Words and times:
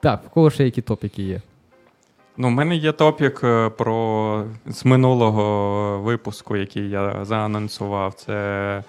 Так, 0.00 0.24
в 0.26 0.28
кого 0.28 0.50
ще 0.50 0.64
які 0.64 0.82
топіки 0.82 1.22
є? 1.22 1.40
Ну, 2.36 2.48
в 2.48 2.50
мене 2.50 2.76
є 2.76 2.92
топік 2.92 3.40
е, 3.44 3.70
про 3.70 4.44
з 4.66 4.84
минулого 4.84 5.98
випуску, 5.98 6.56
який 6.56 6.90
я 6.90 7.24
заанонсував. 7.24 8.14
Це 8.14 8.82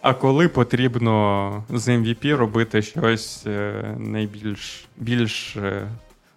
а 0.00 0.14
коли 0.14 0.48
потрібно 0.48 1.64
з 1.70 1.88
MVP 1.88 2.36
робити 2.36 2.82
щось 2.82 3.46
е, 3.46 3.84
найбільш 3.98 4.88
більш 4.96 5.56
е, 5.56 5.88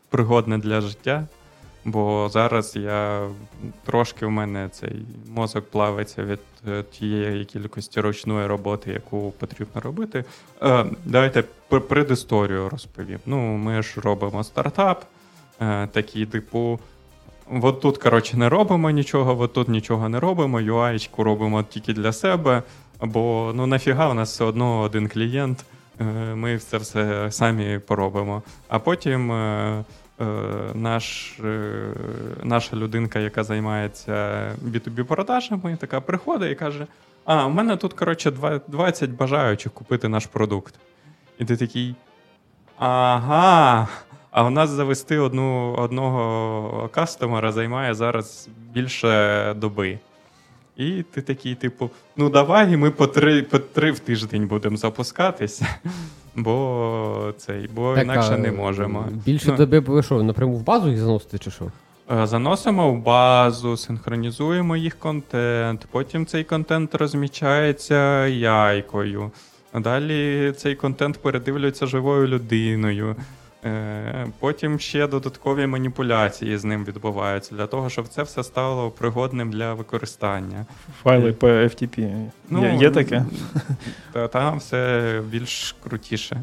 пригодне 0.09 0.57
для 0.57 0.81
життя. 0.81 1.27
Бо 1.85 2.29
зараз 2.31 2.75
я 2.75 3.27
трошки 3.85 4.25
в 4.25 4.31
мене 4.31 4.69
цей 4.71 5.05
мозок 5.29 5.69
плавиться 5.69 6.23
від 6.23 6.39
тієї 6.91 7.45
кількості 7.45 8.01
ручної 8.01 8.47
роботи, 8.47 8.91
яку 8.91 9.33
потрібно 9.39 9.81
робити. 9.81 10.23
Давайте 11.05 11.43
предісторію 11.69 12.69
розповім. 12.69 13.19
Ну, 13.25 13.37
ми 13.57 13.81
ж 13.81 14.01
робимо 14.01 14.43
стартап. 14.43 15.05
Е, 15.61 15.87
такі, 15.87 16.25
типу, 16.25 16.79
от 17.61 17.81
тут, 17.81 17.97
коротше, 17.97 18.37
не 18.37 18.49
робимо 18.49 18.89
нічого, 18.89 19.41
от 19.41 19.53
тут 19.53 19.69
нічого 19.69 20.09
не 20.09 20.19
робимо, 20.19 20.59
UI 20.61 21.23
робимо 21.23 21.63
тільки 21.63 21.93
для 21.93 22.13
себе. 22.13 22.63
Бо 23.01 23.51
ну 23.55 23.67
нафіга 23.67 24.09
у 24.09 24.13
нас 24.13 24.31
все 24.31 24.43
одно 24.43 24.79
один 24.79 25.07
клієнт, 25.07 25.65
е, 25.99 26.03
ми 26.35 26.59
це 26.59 26.77
все 26.77 27.31
самі 27.31 27.79
поробимо. 27.79 28.43
А 28.67 28.79
потім 28.79 29.31
е, 29.31 29.83
наш, 30.73 31.39
наша 32.43 32.75
людинка, 32.75 33.19
яка 33.19 33.43
займається 33.43 34.13
B2B-продажами, 34.65 35.77
така 35.77 36.01
приходить 36.01 36.51
і 36.51 36.55
каже: 36.55 36.87
А, 37.25 37.45
у 37.45 37.49
мене 37.49 37.77
тут 37.77 37.93
коротше, 37.93 38.31
20 38.67 39.09
бажаючих 39.09 39.71
купити 39.71 40.07
наш 40.07 40.25
продукт. 40.25 40.75
І 41.39 41.45
ти 41.45 41.57
такий. 41.57 41.95
Ага. 42.77 43.87
А 44.31 44.43
у 44.43 44.49
нас 44.49 44.69
завести 44.69 45.17
одну, 45.17 45.73
одного 45.73 46.89
кастомера 46.93 47.51
займає 47.51 47.93
зараз 47.93 48.49
більше 48.73 49.53
доби. 49.57 49.99
І 50.77 51.03
ти 51.03 51.21
такий, 51.21 51.55
типу, 51.55 51.89
ну 52.17 52.29
давай 52.29 52.77
ми 52.77 52.91
по 52.91 53.07
три 53.07 53.43
по 53.43 53.59
три 53.59 53.91
в 53.91 53.99
тиждень 53.99 54.47
будемо 54.47 54.77
запускатися, 54.77 55.67
бо 56.35 57.33
цей, 57.37 57.69
бо 57.75 57.95
так, 57.95 58.03
інакше 58.03 58.37
не 58.37 58.51
можемо. 58.51 59.07
Більше 59.25 59.51
ну, 59.51 59.57
доби 59.57 59.79
ви 59.79 60.03
що, 60.03 60.23
напряму 60.23 60.55
в 60.55 60.63
базу 60.63 60.89
їх 60.89 60.99
заносите, 60.99 61.37
чи 61.37 61.51
що? 61.51 61.65
Е, 62.11 62.27
заносимо 62.27 62.91
в 62.91 62.97
базу, 62.97 63.77
синхронізуємо 63.77 64.75
їх 64.75 64.99
контент, 64.99 65.87
потім 65.91 66.25
цей 66.25 66.43
контент 66.43 66.95
розмічається 66.95 68.27
яйкою. 68.27 69.31
А 69.75 69.79
далі 69.79 70.51
цей 70.57 70.75
контент 70.75 71.17
передивлюється 71.17 71.85
живою 71.85 72.27
людиною. 72.27 73.15
Е, 73.65 74.27
потім 74.39 74.79
ще 74.79 75.07
додаткові 75.07 75.67
маніпуляції 75.67 76.57
з 76.57 76.63
ним 76.63 76.85
відбуваються 76.85 77.55
для 77.55 77.67
того, 77.67 77.89
щоб 77.89 78.07
це 78.07 78.23
все 78.23 78.43
стало 78.43 78.91
пригодним 78.91 79.51
для 79.51 79.73
використання. 79.73 80.65
Файли 81.03 81.33
по 81.33 81.47
FTP. 81.47 82.25
Ну, 82.49 82.63
є, 82.63 82.75
є 82.75 82.91
таке? 82.91 83.25
Та, 84.11 84.27
Там 84.27 84.57
все 84.57 85.21
більш 85.29 85.75
крутіше. 85.83 86.41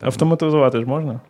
Автоматизувати 0.00 0.80
ж 0.80 0.86
можна? 0.86 1.20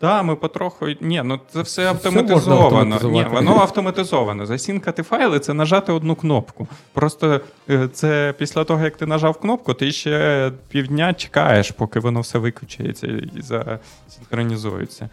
Так, 0.00 0.24
ми 0.24 0.36
потроху. 0.36 0.86
Ні, 1.00 1.22
ну 1.24 1.40
це 1.52 1.62
все 1.62 1.86
автоматизовано. 1.88 2.96
Все 2.96 3.06
Ні, 3.06 3.24
Воно 3.24 3.60
автоматизовано. 3.60 4.46
Засінкати 4.46 5.02
файли 5.02 5.38
це 5.38 5.54
нажати 5.54 5.92
одну 5.92 6.14
кнопку. 6.14 6.68
Просто 6.92 7.40
е, 7.70 7.88
це 7.92 8.34
після 8.38 8.64
того, 8.64 8.84
як 8.84 8.96
ти 8.96 9.06
нажав 9.06 9.40
кнопку, 9.40 9.74
ти 9.74 9.92
ще 9.92 10.52
півдня 10.68 11.14
чекаєш, 11.14 11.70
поки 11.70 12.00
воно 12.00 12.20
все 12.20 12.38
виключається 12.38 13.06
і 13.06 13.42
засинхронізується. 13.42 15.08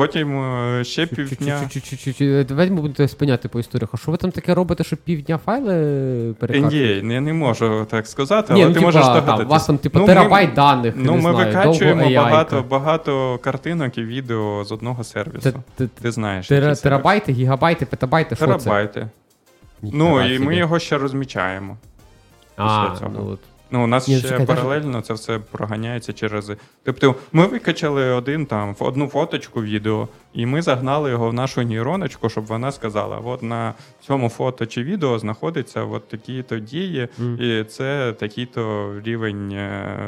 Потім 0.00 0.38
е, 0.38 0.84
ще 0.84 1.06
півдня. 1.06 1.68
Давайте 2.48 2.74
ми 2.74 2.80
будемо 2.80 3.08
спиняти 3.08 3.48
по 3.48 3.60
історіях. 3.60 3.90
А 3.92 3.96
що 3.96 4.10
ви 4.10 4.16
там 4.16 4.30
таке 4.30 4.54
робите, 4.54 4.84
щоб 4.84 4.98
півдня 4.98 5.38
файли 5.44 5.74
перекачувати? 6.38 7.02
Ні, 7.02 7.14
я 7.14 7.20
не 7.20 7.32
можу 7.32 7.86
так 7.90 8.06
сказати, 8.06 8.52
але 8.56 8.68
ну, 8.68 8.74
ти 8.74 8.80
можеш 8.80 9.04
догадатися. 9.04 9.44
У 9.44 9.48
вас 9.48 9.66
там 9.66 9.78
типу, 9.78 10.00
терабайт 10.00 10.54
даних. 10.54 10.94
Ну, 10.96 11.16
ми 11.16 11.32
викачуємо 11.32 12.10
багато 12.10 12.64
багато 12.70 13.38
картинок 13.42 13.98
і 13.98 14.02
відео 14.02 14.64
з 14.64 14.72
одного 14.72 15.04
сервісу. 15.04 15.52
Ти 16.02 16.10
знаєш. 16.10 16.48
Терабайти, 16.82 17.32
гігабайти, 17.32 17.86
петабайти, 17.86 18.36
що 18.36 18.46
це? 18.46 18.58
Терабайти. 18.58 19.08
Ну, 19.82 20.26
і 20.34 20.38
ми 20.38 20.56
його 20.56 20.78
ще 20.78 20.98
розмічаємо. 20.98 21.76
А, 22.56 22.88
ну, 23.14 23.38
Ну, 23.70 23.84
у 23.84 23.86
нас 23.86 24.08
Ні, 24.08 24.18
ще 24.18 24.28
чекай, 24.28 24.46
паралельно 24.46 25.00
це 25.00 25.14
все 25.14 25.38
проганяється 25.38 26.12
через. 26.12 26.52
Тобто, 26.84 27.14
ми 27.32 27.46
викачали 27.46 28.10
один 28.10 28.46
там 28.46 28.76
одну 28.78 29.06
фоточку 29.06 29.62
відео, 29.62 30.08
і 30.32 30.46
ми 30.46 30.62
загнали 30.62 31.10
його 31.10 31.28
в 31.28 31.34
нашу 31.34 31.62
нейроночку, 31.62 32.28
щоб 32.28 32.46
вона 32.46 32.72
сказала: 32.72 33.18
от 33.18 33.42
на 33.42 33.74
цьому 34.00 34.28
фото 34.28 34.66
чи 34.66 34.82
відео 34.82 35.18
знаходиться 35.18 35.82
от 35.82 36.08
такі-то 36.08 36.58
дії, 36.58 37.08
mm. 37.20 37.42
і 37.42 37.64
це 37.64 38.12
такий-то 38.12 38.94
рівень 39.04 39.52
е, 39.52 39.98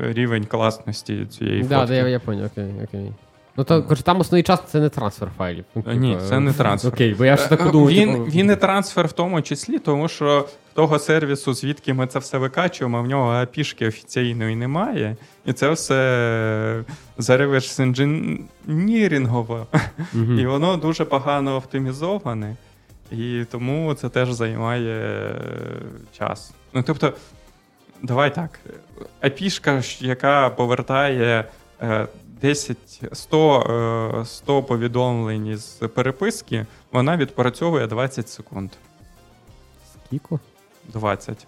рівень 0.00 0.44
класності 0.44 1.26
цієї 1.26 1.62
да, 1.62 1.80
фотки. 1.80 1.94
Так, 1.94 2.04
да, 2.04 2.08
я 2.08 2.20
поняв, 2.20 2.46
окей, 2.46 2.72
окей. 2.84 3.12
Ну, 3.58 3.64
то 3.64 3.82
коротше, 3.82 4.02
там 4.04 4.20
основний 4.20 4.42
час 4.42 4.60
це 4.66 4.80
не 4.80 4.88
трансфер 4.88 5.28
файлів. 5.38 5.64
Ну, 5.74 5.82
Ні, 5.86 6.12
типу, 6.12 6.24
це 6.28 6.40
не 6.40 6.52
трансфер. 6.52 6.92
Окей, 6.94 7.14
бо 7.14 7.24
я 7.24 7.36
ж 7.36 7.48
так 7.48 7.70
думаю. 7.70 7.96
Він 7.96 8.12
типу... 8.12 8.24
він 8.24 8.46
не 8.46 8.56
трансфер 8.56 9.06
в 9.06 9.12
тому 9.12 9.42
числі, 9.42 9.78
тому 9.78 10.08
що 10.08 10.48
того 10.74 10.98
сервісу, 10.98 11.54
звідки 11.54 11.94
ми 11.94 12.06
це 12.06 12.18
все 12.18 12.38
викачуємо, 12.38 13.02
в 13.02 13.06
нього 13.06 13.30
апішки 13.30 13.88
офіційної 13.88 14.56
немає. 14.56 15.16
І 15.46 15.52
це 15.52 15.70
все 15.70 16.84
за 17.18 17.36
реверс 17.36 17.78
інженірінгово. 17.78 19.66
І 20.14 20.46
воно 20.46 20.76
дуже 20.76 21.04
погано 21.04 21.56
оптимізоване. 21.56 22.56
І 23.12 23.44
тому 23.50 23.94
це 23.94 24.08
теж 24.08 24.32
займає 24.32 25.34
час. 26.18 26.52
Ну, 26.72 26.82
тобто, 26.86 27.12
давай 28.02 28.34
так. 28.34 28.60
Апішка, 29.20 29.82
яка 30.00 30.50
повертає. 30.50 31.44
Е, 32.38 32.46
10 32.46 32.76
100 33.12 34.22
100 34.26 34.62
повідомлень 34.62 35.56
з 35.56 35.88
переписки, 35.88 36.66
вона 36.92 37.16
відпрацьовує 37.16 37.86
20 37.86 38.28
секунд. 38.28 38.70
Скільки? 40.06 40.38
20. 40.88 41.46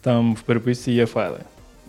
Там 0.00 0.34
в 0.34 0.40
переписці 0.40 0.92
є 0.92 1.06
файли. 1.06 1.38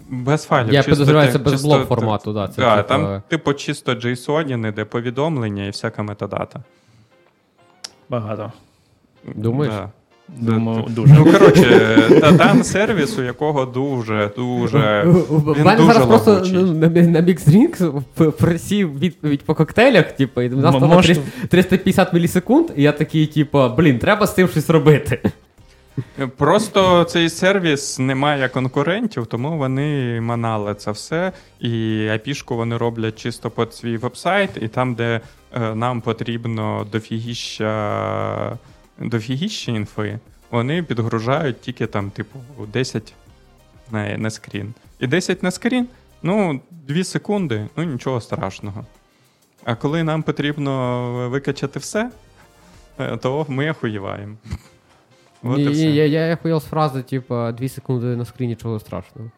Без 0.10 0.44
файлів. 0.44 0.74
Я 0.74 0.84
підозрюю, 0.84 1.32
це 1.32 1.38
без 1.38 1.64
блок 1.64 1.88
формату. 1.88 2.34
Да, 2.34 2.48
це 2.48 2.62
да, 2.62 2.78
типу... 2.78 2.88
Там, 2.88 3.22
типу, 3.28 3.54
чисто 3.54 3.94
JSON, 3.94 4.74
де 4.74 4.86
повідомлення 4.86 5.66
і 5.66 5.70
всяка 5.70 6.04
метадата. 6.04 6.60
Багато. 8.10 8.52
Думаєш? 9.24 9.74
Да. 9.74 9.90
Думаю, 10.30 10.86
дуже. 10.90 11.14
Ну, 11.14 11.26
коротше, 11.26 12.22
там 12.38 12.64
сервіс, 12.64 13.18
у 13.18 13.24
якого 13.24 13.66
дуже, 13.66 14.32
дуже. 14.36 15.06
У 15.30 15.56
мене 15.64 15.84
зараз 15.86 16.06
просто 16.06 16.44
ну, 16.54 16.74
на 16.74 17.22
MixDrinks 17.22 18.02
просів 18.32 19.00
відповідь 19.00 19.42
по 19.42 19.56
коктейлях, 19.56 20.12
типу, 20.12 20.42
і 20.42 20.50
у 20.50 20.58
нас 20.58 20.76
там 20.76 21.02
350 21.48 22.14
мілісекунд, 22.14 22.68
і 22.76 22.84
я 22.84 22.92
такий, 22.92 23.26
типу, 23.26 23.70
блін, 23.78 24.00
треба 24.00 24.28
з 24.28 24.36
цим 24.36 24.48
щось 24.48 24.70
робити. 24.70 25.20
Просто 26.38 27.04
цей 27.04 27.30
сервіс 27.30 28.00
не 28.00 28.16
має 28.16 28.50
конкурентів, 28.50 29.26
тому 29.26 29.58
вони 29.58 30.22
манали 30.22 30.76
це 30.76 30.92
все. 30.92 31.32
І 31.60 32.08
апішку 32.08 32.56
вони 32.56 32.78
роблять 32.78 33.20
чисто 33.20 33.50
під 33.50 33.74
свій 33.74 33.98
вебсайт, 33.98 34.50
і 34.62 34.68
там, 34.68 34.96
де 34.96 35.22
е, 35.54 35.76
нам 35.76 36.02
потрібно 36.02 36.88
дофігіща 36.92 38.58
дофігіща 39.00 39.72
інфи, 39.72 40.20
вони 40.52 40.84
підгружають 40.84 41.62
тільки 41.62 41.88
там, 41.88 42.12
типу, 42.12 42.40
10 42.74 43.14
на, 43.92 44.18
на 44.18 44.30
скрін. 44.30 44.74
І 45.00 45.08
10 45.08 45.44
на 45.44 45.52
скрін, 45.52 45.88
ну, 46.24 46.62
2 46.72 47.04
секунди, 47.04 47.68
ну 47.76 47.84
нічого 47.84 48.22
страшного. 48.22 48.86
А 49.64 49.76
коли 49.76 50.04
нам 50.04 50.24
потрібно 50.24 51.30
викачати 51.30 51.80
все, 51.80 52.12
е, 53.00 53.18
то 53.18 53.46
ми 53.50 53.72
охуєваємо. 53.72 54.36
Вот 55.42 55.60
і, 55.60 55.64
і, 55.64 55.96
я 55.96 56.06
я 56.06 56.34
охуєв 56.34 56.62
з 56.62 56.66
фрази, 56.66 57.02
типу, 57.02 57.52
2 57.52 57.70
секунди 57.70 58.06
на 58.06 58.26
скріні, 58.26 58.50
нічого 58.50 58.80
страшного. 58.80 59.32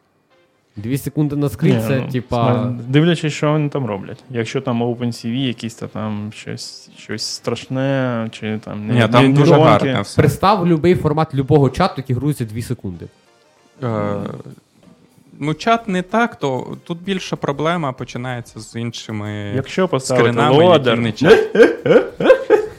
Дві 0.76 0.98
секунди 0.98 1.36
на 1.36 1.50
скрін, 1.50 1.82
це 1.88 2.02
ну, 2.06 2.12
типа. 2.12 2.74
Дивлячись, 2.88 3.34
що 3.34 3.52
вони 3.52 3.70
там 3.70 3.86
роблять. 3.86 4.24
Якщо 4.30 4.62
там 4.62 4.84
OpenCV, 4.84 5.34
якісь 5.34 5.76
там 5.76 6.32
щось 6.36 6.90
щось 6.98 7.24
страшне, 7.24 8.28
чи 8.32 8.60
там 8.66 8.88
не 8.88 8.94
Ні, 8.94 9.08
там 9.12 9.34
дуже 9.34 9.54
гарно 9.54 10.02
все. 10.02 10.22
Представ 10.22 10.60
будь-який 10.60 10.96
формат 10.96 11.36
любого 11.36 11.70
чату, 11.70 11.94
який 11.98 12.16
грузиться 12.16 12.46
2 12.46 12.62
секунди. 12.62 13.06
Е, 13.84 14.16
Ну, 15.42 15.54
чат 15.54 15.88
не 15.88 16.02
так, 16.02 16.36
то 16.36 16.78
тут 16.84 17.02
більше 17.02 17.36
проблема 17.36 17.92
починається 17.92 18.60
з 18.60 18.76
іншими 18.76 19.52
Якщо 19.56 19.88
поставити 19.88 20.48
лодер, 20.48 21.00
не 21.00 21.12
чат. 21.12 21.56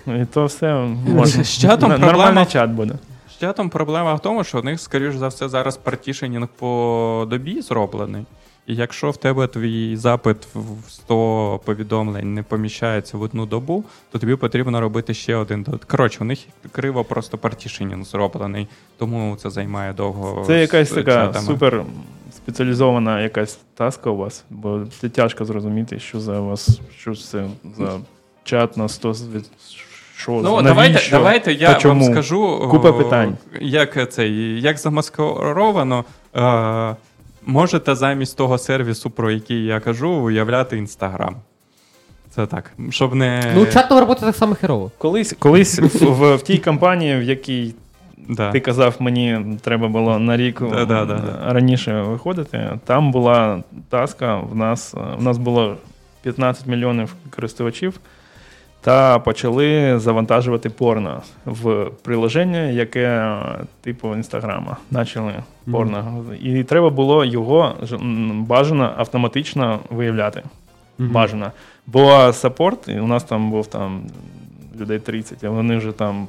І 0.07 0.25
то 0.25 0.45
все 0.45 0.75
можна. 1.09 1.45
З 1.45 1.59
чатом 1.61 2.01
Нормальний 2.01 2.47
чат 2.47 2.71
буде 2.71 2.95
чатом 3.41 3.71
проблема 3.71 4.15
в 4.15 4.21
тому, 4.21 4.45
що 4.45 4.59
у 4.59 4.63
них, 4.63 4.81
скоріш 4.81 5.15
за 5.15 5.29
все, 5.29 5.49
зараз 5.49 5.77
партішенінг 5.77 6.49
по 6.49 7.27
добі 7.31 7.63
зроблений. 7.63 8.25
І 8.67 8.75
якщо 8.75 9.11
в 9.11 9.17
тебе 9.17 9.47
твій 9.47 9.97
запит 9.97 10.37
в 10.55 10.91
100 10.91 11.61
повідомлень 11.65 12.35
не 12.35 12.43
поміщається 12.43 13.17
в 13.17 13.23
одну 13.23 13.47
добу, 13.47 13.85
то 14.13 14.19
тобі 14.19 14.37
потрібно 14.37 14.81
робити 14.81 15.15
ще 15.15 15.37
один. 15.37 15.67
Коротше, 15.87 16.19
у 16.21 16.25
них 16.25 16.39
криво 16.73 17.05
просто 17.05 17.39
партішенінг 17.39 18.05
зроблений, 18.05 18.69
тому 18.99 19.37
це 19.37 19.51
займає 19.51 19.93
довго. 19.93 20.45
Це 20.47 20.61
якась 20.61 20.91
така 20.91 21.35
супер 21.35 21.85
спеціалізована 22.37 23.23
якась 23.23 23.59
таска 23.75 24.11
у 24.11 24.17
вас, 24.17 24.45
бо 24.51 24.83
це 25.01 25.09
тяжко 25.09 25.45
зрозуміти, 25.45 25.99
що 25.99 26.21
за 26.21 26.41
вас, 26.41 26.81
що 26.99 27.15
це 27.15 27.47
за 27.79 27.99
чат 28.45 28.77
на 28.77 28.89
100 28.89 29.15
що, 30.21 30.33
Ну, 30.33 30.63
давайте 30.63 31.01
давайте 31.11 31.53
я 31.53 31.79
вам 31.85 32.03
скажу, 32.03 32.69
Купа 32.71 32.93
питань. 32.93 33.37
як 33.61 34.13
це, 34.13 34.29
як 34.29 34.79
замаскировано. 34.79 36.05
Е, 36.37 36.97
можете 37.47 37.95
замість 37.95 38.37
того 38.37 38.59
сервісу, 38.59 39.11
про 39.11 39.31
який 39.31 39.65
я 39.65 39.81
кажу, 39.81 40.11
уявляти 40.11 40.79
Інстаграм. 40.79 41.37
Це 42.35 42.47
так. 42.47 42.73
щоб 42.91 43.15
не... 43.15 43.53
Ну, 43.55 43.67
чат 43.67 43.91
роботи 43.91 44.21
так 44.21 44.37
само 44.37 44.55
херово. 44.55 44.91
Колись 44.99 45.35
колись 45.39 45.79
в, 45.79 46.37
в 46.37 46.43
тій 46.43 46.59
компанії, 46.59 47.19
в 47.19 47.23
якій 47.23 47.75
да. 48.29 48.53
ти 48.53 48.61
казав, 48.61 48.97
мені 48.99 49.59
треба 49.63 49.89
було 49.89 50.19
на 50.19 50.37
рік 50.37 50.63
да, 50.71 51.05
да, 51.05 51.39
раніше 51.47 52.03
виходити, 52.03 52.79
там 52.85 53.11
була 53.11 53.63
таска, 53.89 54.37
в 54.37 54.57
нас, 54.57 54.95
в 55.19 55.23
нас 55.23 55.39
було 55.39 55.77
15 56.23 56.67
мільйонів 56.67 57.15
користувачів 57.31 58.01
та 58.81 59.19
почали 59.19 59.99
завантажувати 59.99 60.71
порно 60.71 61.23
в 61.47 61.91
приложення, 62.03 62.61
яке 62.61 63.37
типу 63.81 64.15
інстаграма. 64.15 64.77
Почали 64.93 65.35
порно. 65.71 66.25
Mm-hmm. 66.29 66.59
І 66.61 66.65
треба 66.65 66.91
було 66.91 67.25
його 67.25 67.75
бажано 68.33 68.95
автоматично 68.97 69.79
виявляти. 69.91 70.43
Mm-hmm. 70.99 71.13
Бажано. 71.13 71.53
Бо 71.87 72.33
саппорт, 72.33 72.89
у 72.89 73.07
нас 73.07 73.25
там 73.25 73.51
був 73.51 73.67
там 73.67 74.03
людей 74.81 74.99
30, 74.99 75.45
а 75.45 75.51
вони 75.51 75.77
вже 75.77 75.93
там. 75.93 76.27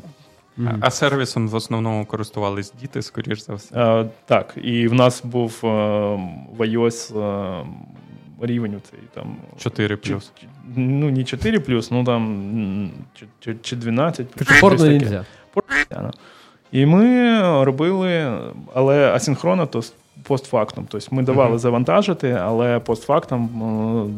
Mm-hmm. 0.58 0.78
А 0.82 0.90
сервісом 0.90 1.48
в 1.48 1.56
основному 1.56 2.06
користувались 2.06 2.74
діти, 2.82 3.02
скоріш 3.02 3.46
за 3.46 3.54
все. 3.54 3.76
А, 3.76 4.06
Так, 4.26 4.56
і 4.64 4.88
в 4.88 4.94
нас 4.94 5.24
був 5.24 5.60
а, 5.64 5.68
в 6.58 6.60
iOS 6.60 7.20
а, 7.20 7.64
рівень 8.42 8.82
цей 8.92 9.00
там 9.14 9.36
4 9.58 9.98
плюс. 9.98 10.32
Чи, 10.40 10.48
ну, 10.76 11.10
не 11.10 11.24
4 11.24 11.60
плюс, 11.60 11.92
ну 11.92 12.04
там 12.04 12.92
чи, 13.40 13.56
чи 13.62 13.76
12 13.76 14.28
плюс. 14.28 14.60
Порно 14.62 14.86
нельзя. 14.86 15.26
І 16.72 16.86
ми 16.86 17.40
робили, 17.64 18.40
але 18.74 19.12
асинхронно, 19.12 19.66
то 19.66 19.82
постфактум. 20.24 20.86
Тобто 20.90 21.16
ми 21.16 21.24
давали 21.24 21.56
uh-huh. 21.56 21.60
завантажити, 21.60 22.32
але 22.32 22.80
постфактум 22.80 23.50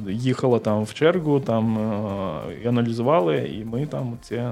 їхало 0.10 0.60
там 0.60 0.84
в 0.84 0.94
чергу, 0.94 1.40
там 1.40 1.78
і 2.64 2.68
аналізували, 2.68 3.52
і 3.54 3.66
ми 3.66 3.86
там 3.86 4.18
це. 4.22 4.52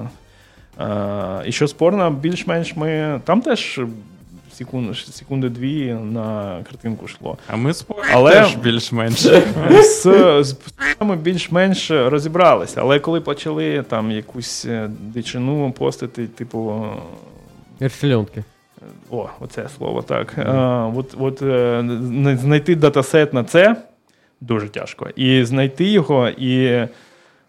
І 1.46 1.52
що 1.52 1.68
спорно, 1.68 2.12
більш-менш 2.12 2.76
ми 2.76 3.22
там 3.24 3.42
теж 3.42 3.80
секунд, 4.62 4.98
секунди 4.98 5.50
дві 5.50 5.94
на 5.94 6.60
картинку 6.70 7.06
йшло. 7.06 7.38
А 7.48 7.56
ми 7.56 7.74
з 7.74 7.86
але 8.14 8.32
теж 8.32 8.56
більш-менш 8.56 9.20
з, 9.82 10.04
з 10.44 10.56
ми 11.00 11.16
більш-менш 11.16 11.92
розібралися. 11.92 12.82
Але 12.82 13.00
коли 13.00 13.22
почали 13.22 13.84
там 13.84 14.12
якусь 14.12 14.66
е, 14.66 14.90
дичину 15.00 15.72
постити, 15.72 16.28
типу. 16.28 16.86
Ершельонки. 17.82 18.44
О, 19.10 19.30
оце 19.40 19.70
слово 19.78 20.02
так. 20.02 20.38
Mm. 20.38 20.56
А, 20.56 20.92
от, 20.96 21.16
от 21.20 21.42
е, 21.42 22.38
Знайти 22.42 22.76
датасет 22.76 23.34
на 23.34 23.44
це 23.44 23.76
дуже 24.42 24.70
тяжко. 24.70 25.10
І 25.16 25.44
знайти 25.44 25.86
його 25.86 26.30
і. 26.30 26.54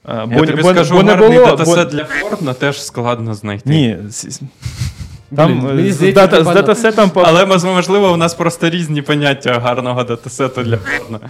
Я 0.09 0.27
бо, 0.27 0.47
тобі 0.47 0.63
бо, 0.63 0.71
скажу, 0.71 0.95
бо 0.95 1.03
не 1.03 1.15
було, 1.17 1.47
датасет 1.47 1.89
бо... 1.89 1.97
для 1.97 2.05
Фордна 2.05 2.55
теж 2.55 2.83
складно 2.83 3.35
знайти. 3.35 3.71
Ні, 3.71 3.97
там 5.37 5.61
Блін, 5.61 5.93
з, 5.93 6.13
дата, 6.13 6.45
з 6.45 6.47
датасетом 6.47 7.11
Але 7.15 7.47
можливо, 7.47 8.13
у 8.13 8.17
нас 8.17 8.35
просто 8.35 8.71
різні 8.71 9.03
поняття 9.03 9.59
гарного 9.59 10.05
датасету 10.05 10.63
для 10.63 10.77
порно. 10.77 11.21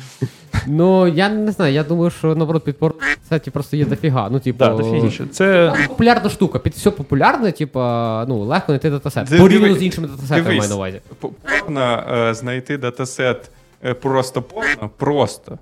Ну, 0.66 1.06
я 1.06 1.28
не 1.28 1.52
знаю, 1.52 1.75
я 1.75 1.84
думаю, 1.84 2.10
що 2.10 2.34
наоборот 2.34 2.64
під 2.64 2.78
порно 2.78 3.00
сайті 3.28 3.50
просто 3.50 3.76
є 3.76 3.84
дофіга. 3.84 4.28
Ну, 4.31 4.40
типу, 4.40 4.58
да, 4.58 4.69
дофігіше. 4.69 5.26
Це 5.32 5.75
популярна 5.88 6.31
штука. 6.31 6.58
Під 6.58 6.72
все 6.72 6.90
популярне, 6.90 7.52
типу, 7.52 7.81
ну, 8.28 8.38
легко 8.38 8.66
знайти 8.66 8.90
датасет. 8.90 9.38
Порівняно 9.38 9.75
з 9.75 9.82
іншими 9.82 10.08
датасетами 10.08 10.56
маю 10.56 10.70
на 10.70 10.76
увазі. 10.76 11.00
Порно 11.20 12.05
е, 12.12 12.34
знайти 12.34 12.78
датасет 12.78 13.50
е, 13.84 13.94
просто 13.94 14.43
порно, 14.43 14.90
просто. 14.96 15.58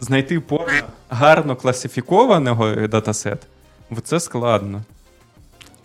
Знайти 0.00 0.40
порно 0.40 0.82
гарно 1.10 1.56
класифікованого 1.56 2.74
датасет, 2.74 3.38
це 4.04 4.20
складно. 4.20 4.82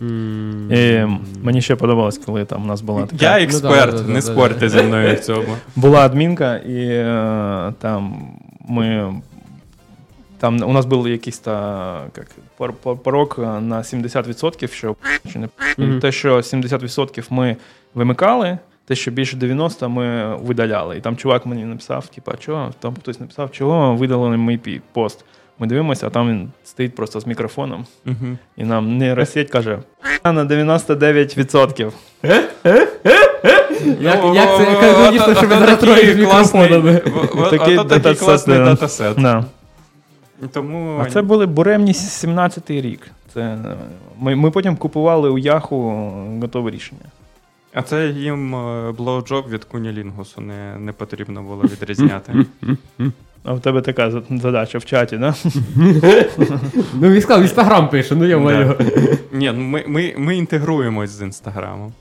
Mm. 0.01 0.73
І 0.73 1.07
Мені 1.43 1.61
ще 1.61 1.75
подобалось, 1.75 2.17
коли 2.17 2.45
там 2.45 2.63
у 2.63 2.65
нас 2.65 2.81
була 2.81 3.05
така. 3.05 3.37
Я 3.37 3.43
експерт, 3.43 3.93
ну, 3.93 3.97
да, 3.97 4.03
да, 4.03 4.07
не 4.07 4.13
да, 4.13 4.21
спорте 4.21 4.69
зі 4.69 4.81
мною 4.81 5.15
в 5.15 5.19
цьому. 5.19 5.55
Була 5.75 5.99
адмінка, 5.99 6.57
і 6.57 6.87
е, 6.87 7.73
там 7.79 8.31
ми. 8.67 9.13
Там 10.39 10.61
у 10.63 10.73
нас 10.73 10.85
був 10.85 11.09
якийсь 11.09 11.39
та, 11.39 12.01
як, 12.17 12.27
порог 13.03 13.35
на 13.39 13.77
70%, 13.81 14.67
що 14.67 14.95
не 15.35 15.47
mm-hmm. 15.77 15.99
те, 15.99 16.11
що 16.11 16.37
70% 16.37 17.23
ми 17.29 17.55
вимикали, 17.93 18.57
те, 18.85 18.95
що 18.95 19.11
більше 19.11 19.37
90% 19.37 19.87
ми 19.87 20.35
видаляли. 20.35 20.97
І 20.97 21.01
там 21.01 21.17
чувак 21.17 21.45
мені 21.45 21.65
написав: 21.65 22.07
типа, 22.07 22.37
чого? 22.37 22.73
Там 22.79 22.95
хтось 22.95 23.19
написав, 23.19 23.51
чого 23.51 23.95
видалили 23.95 24.37
мій 24.37 24.81
пост. 24.93 25.25
Ми 25.59 25.67
дивимося, 25.67 26.07
а 26.07 26.09
там 26.09 26.29
він 26.29 26.49
стоїть 26.63 26.95
просто 26.95 27.19
з 27.19 27.27
мікрофоном, 27.27 27.85
і 28.57 28.63
нам 28.63 28.97
нейросеть 28.97 29.49
каже: 29.49 29.79
на 30.23 30.45
99%. 30.45 31.91
Як 34.01 34.57
це 34.57 34.65
канонічно, 34.81 35.35
що 35.35 35.47
він 35.47 35.65
ретроїть 35.65 36.15
з 36.15 36.19
мікрофонами? 36.19 37.01
Такий 37.89 38.15
класний 38.15 38.57
датасет. 38.57 39.17
Тому... 40.53 40.99
А 41.01 41.09
це 41.09 41.21
були 41.21 41.45
буремні 41.45 41.91
17-й 41.91 42.81
рік. 42.81 43.07
Це, 43.33 43.57
Ми 44.19 44.35
ми 44.35 44.51
потім 44.51 44.75
купували 44.75 45.29
у 45.29 45.37
Яху 45.37 45.91
готове 46.41 46.71
рішення. 46.71 47.05
А 47.73 47.81
це 47.81 48.07
їм 48.07 48.55
блоуджоб 48.97 49.49
від 49.49 49.63
Кунілінгусу 49.63 50.41
не 50.41 50.77
не 50.77 50.91
потрібно 50.91 51.43
було 51.43 51.63
відрізняти. 51.63 52.33
А 53.43 53.53
в 53.53 53.59
тебе 53.61 53.81
така 53.81 54.11
задача 54.29 54.77
в 54.77 54.85
чаті, 54.85 55.17
да? 55.17 55.35
Ну, 56.93 57.09
він 57.09 57.21
сказав, 57.21 57.41
інстаграм 57.41 57.89
пише, 57.89 58.15
ну 58.15 58.25
я 58.25 58.37
маю. 58.37 58.77
Ні, 59.31 59.51
ну 59.55 59.63
ми 59.63 59.83
ми, 59.87 60.13
ми 60.17 60.37
інтегруємось 60.37 61.09
з 61.09 61.21
інстаграмом. 61.21 61.93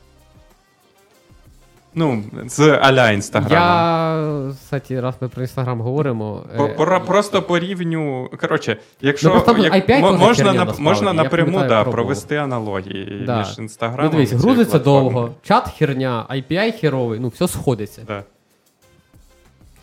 Ну, 1.99 2.23
з 2.47 2.78
аля 2.83 3.11
інстаграмом. 3.11 4.49
Я, 4.49 4.55
кстати, 4.55 5.00
раз 5.00 5.14
ми 5.21 5.28
про 5.28 5.43
інстаграм 5.43 5.81
говоримо. 5.81 6.45
По, 6.76 7.00
Просто 7.07 7.43
по 7.43 7.59
рівню. 7.59 8.31
Коротше, 8.40 8.76
якщо 9.00 9.45
ну, 9.88 10.16
можна 10.19 10.75
можна 10.78 11.12
напряму 11.12 11.59
да, 11.69 11.85
провести 11.85 12.37
аналогії 12.37 13.26
між 13.38 13.59
інстаграмом. 13.59 14.05
Ну, 14.05 14.11
дивись, 14.11 14.33
грузиться 14.33 14.78
довго, 14.78 15.31
чат 15.43 15.69
херня, 15.78 16.26
IPI 16.31 16.81
херовий, 16.81 17.21
ну, 17.21 17.28
все 17.28 17.49
сходиться. 17.49 18.02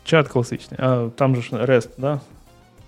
Да. 0.03 0.09
Чат 0.09 0.27
класичний. 0.27 0.79
А 0.83 1.09
там 1.15 1.35
же 1.35 1.41
ж 1.41 1.49
REST, 1.51 1.89
да? 1.97 2.19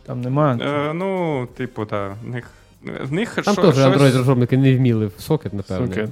Там 0.06 0.22
немає. 0.22 0.60
Е, 0.62 0.94
ну, 0.94 1.48
типу, 1.58 1.86
так. 1.86 2.14
В 2.24 2.28
них, 2.28 2.52
в 2.82 3.12
них 3.12 3.36
Там 3.36 3.56
теж 3.56 3.74
щось... 3.74 3.78
Android-розробники 3.78 4.58
не 4.58 4.78
вміли 4.78 5.06
в 5.06 5.22
сокет, 5.22 5.54
напевно. 5.54 5.88
Сокет. 5.88 6.10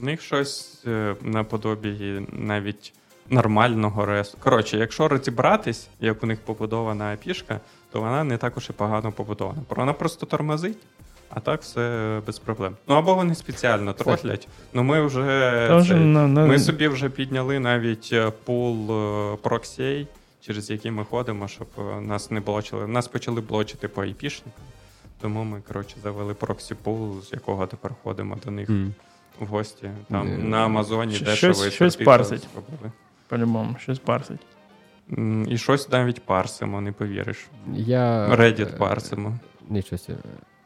В 0.00 0.04
них 0.04 0.22
щось 0.22 0.82
е, 0.86 1.14
наподобі 1.22 2.26
навіть 2.32 2.92
нормального 3.30 4.06
REST. 4.06 4.34
Коротше, 4.38 4.78
якщо 4.78 5.08
розібратись, 5.08 5.88
як 6.00 6.22
у 6.22 6.26
них 6.26 6.40
побудована 6.40 7.12
апішка, 7.12 7.60
то 7.92 8.00
вона 8.00 8.24
не 8.24 8.36
також 8.36 8.66
і 8.70 8.72
погано 8.72 9.12
побудована. 9.12 9.62
Вона 9.68 9.92
просто 9.92 10.26
тормозить. 10.26 10.78
А 11.30 11.40
так 11.40 11.62
все 11.62 12.22
без 12.26 12.38
проблем. 12.38 12.76
Ну 12.88 12.94
або 12.94 13.14
вони 13.14 13.34
спеціально 13.34 13.92
тротлять. 13.92 14.48
Ну 14.72 14.82
ми 14.82 15.06
вже 15.06 15.22
це, 15.88 15.94
на, 15.94 16.26
на... 16.28 16.46
ми 16.46 16.58
собі 16.58 16.88
вже 16.88 17.08
підняли 17.08 17.58
навіть 17.58 18.10
е, 18.12 18.32
пул 18.44 18.92
е, 18.92 19.36
проксей, 19.36 20.06
через 20.40 20.70
які 20.70 20.90
ми 20.90 21.04
ходимо, 21.04 21.48
щоб 21.48 21.68
е, 21.78 22.00
нас 22.00 22.30
не 22.30 22.40
блочили. 22.40 22.86
Нас 22.86 23.08
почали 23.08 23.40
блочити 23.40 23.88
по 23.88 24.02
IP-шникам, 24.02 24.50
тому 25.20 25.44
ми 25.44 25.60
коротше 25.68 25.96
завели 26.02 26.34
проксі 26.34 26.74
пул, 26.74 27.22
з 27.22 27.32
якого 27.32 27.66
тепер 27.66 27.92
ходимо 28.02 28.36
до 28.44 28.50
них 28.50 28.70
mm. 28.70 28.90
в 29.40 29.46
гості. 29.46 29.90
Там 30.10 30.28
mm. 30.28 30.44
на 30.44 30.64
Амазоні 30.64 31.14
Щ- 31.14 31.24
дешево 31.24 31.54
щось, 31.54 31.72
щось 31.72 31.96
парсить. 31.96 32.48
По-любому, 33.28 33.76
щось 33.78 33.98
парсить. 33.98 34.40
І 35.48 35.58
щось 35.58 35.88
навіть 35.88 36.20
парсимо, 36.24 36.80
не 36.80 36.92
повіриш. 36.92 37.46
Я... 37.74 38.28
Reddit 38.28 38.78
парсимо. 38.78 39.38
Нічого. 39.68 40.02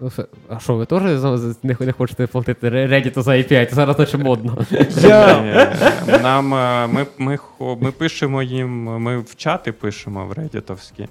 Ну, 0.03 0.11
а 0.49 0.59
що, 0.59 0.75
ви 0.75 0.87
теж 0.87 1.03
не, 1.63 1.93
хочете 1.93 2.27
платити 2.27 2.71
Reddit 2.71 3.23
за 3.23 3.31
API? 3.31 3.67
Це 3.67 3.75
зараз 3.75 3.99
наче 3.99 4.19
модно. 4.19 4.59
Нам, 6.23 6.49
Ми 6.93 7.07
ми, 7.19 7.39
ми 7.81 7.93
пишемо 7.93 8.43
їм, 8.43 8.83
ми 8.83 9.19
в 9.19 9.37
чати 9.37 9.73
пишемо 9.73 10.27
в 10.27 10.33
Redditовські, 10.33 11.09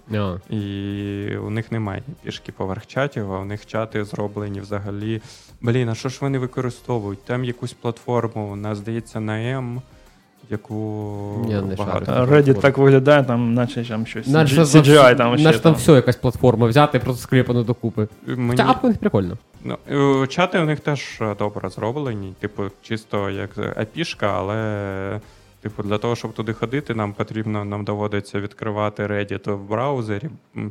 і 0.49 1.37
у 1.37 1.49
них 1.49 1.71
немає 1.71 2.03
пішки 2.23 2.51
поверх 2.51 2.87
чатів, 2.87 3.33
а 3.33 3.39
у 3.39 3.45
них 3.45 3.65
чати 3.65 4.03
зроблені 4.03 4.59
взагалі. 4.61 5.21
Блін, 5.61 5.89
а 5.89 5.95
що 5.95 6.09
ж 6.09 6.17
вони 6.21 6.37
використовують? 6.39 7.25
Там 7.25 7.43
якусь 7.45 7.73
платформу, 7.73 8.51
у 8.51 8.55
нас 8.55 8.77
здається, 8.77 9.19
на 9.19 9.33
M 9.33 9.81
яку 10.51 11.45
Я 11.49 11.61
не 11.61 11.75
багато. 11.75 12.11
Reddit 12.11 12.61
так 12.61 12.77
виглядає, 12.77 13.23
там 13.23 13.53
наче 13.53 13.85
там 13.85 14.05
щось. 14.05 14.27
Наче 14.27 14.61
CGI 14.61 15.15
там 15.15 15.37
ще. 15.37 15.43
Наче 15.43 15.59
там 15.59 15.73
все 15.73 15.93
якась 15.93 16.15
платформа 16.15 16.67
взяти 16.67 16.97
і 16.97 17.01
просто 17.01 17.23
скріпано 17.23 17.63
докупи. 17.63 18.07
Мені... 18.25 18.49
Хоча 18.49 18.69
апки 18.69 18.87
у 18.87 18.89
них 18.89 18.99
прикольно. 18.99 19.37
Ну, 19.63 20.27
Чати 20.27 20.59
у 20.59 20.65
них 20.65 20.79
теж 20.79 21.17
е, 21.21 21.35
добре 21.39 21.69
зроблені, 21.69 22.33
типу, 22.39 22.63
чисто 22.81 23.29
як 23.29 23.49
апішка, 23.77 24.27
але. 24.37 25.19
Типу, 25.61 25.83
для 25.83 25.97
того, 25.97 26.15
щоб 26.15 26.33
туди 26.33 26.53
ходити, 26.53 26.95
нам 26.95 27.13
потрібно, 27.13 27.65
нам 27.65 27.83
доводиться 27.83 28.39
відкривати 28.39 29.07
Reddit 29.07 29.51
в 29.51 29.69
браузері, 29.69 30.29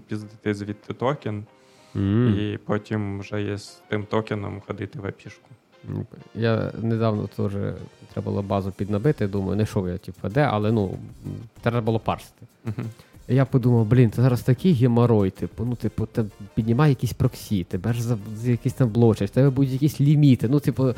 піздити 0.09 0.55
звідти 0.55 0.95
токен, 0.95 1.45
mm. 1.97 2.39
і 2.39 2.59
потім 2.59 3.21
вже 3.21 3.43
є 3.43 3.59
з 3.59 3.83
тим 3.89 4.05
токеном 4.05 4.63
ходити 4.67 4.99
в 4.99 5.07
апішку. 5.07 5.49
Я 6.35 6.73
недавно 6.83 7.27
теж 7.37 7.53
треба 8.13 8.31
було 8.31 8.43
базу 8.43 8.73
піднабити, 8.73 9.27
думаю, 9.27 9.57
не 9.57 9.63
йшов 9.63 9.89
я 9.89 9.99
типу, 9.99 10.29
де, 10.29 10.41
але 10.41 10.73
ну, 10.73 10.99
треба 11.63 11.81
було 11.81 11.99
парсити. 11.99 12.47
Uh-huh. 12.67 12.85
Я 13.29 13.45
подумав, 13.45 13.87
блін, 13.87 14.11
це 14.11 14.23
зараз 14.23 14.43
такий 14.43 14.73
геморой, 14.73 15.31
типу, 15.31 15.65
ну, 15.65 15.75
типу, 15.75 16.07
ти 16.07 16.25
піднімай 16.55 16.89
якісь 16.89 17.13
проксі, 17.13 17.65
тебе 17.65 17.93
ж 17.93 18.03
за, 18.03 18.19
за 18.35 18.51
якісь 18.51 18.73
там 18.73 18.89
блочать, 18.89 19.33
тебе 19.33 19.51
будуть 19.51 19.73
якісь 19.73 20.01
ліміти. 20.01 20.49
Ну, 20.49 20.61
типу. 20.61 20.95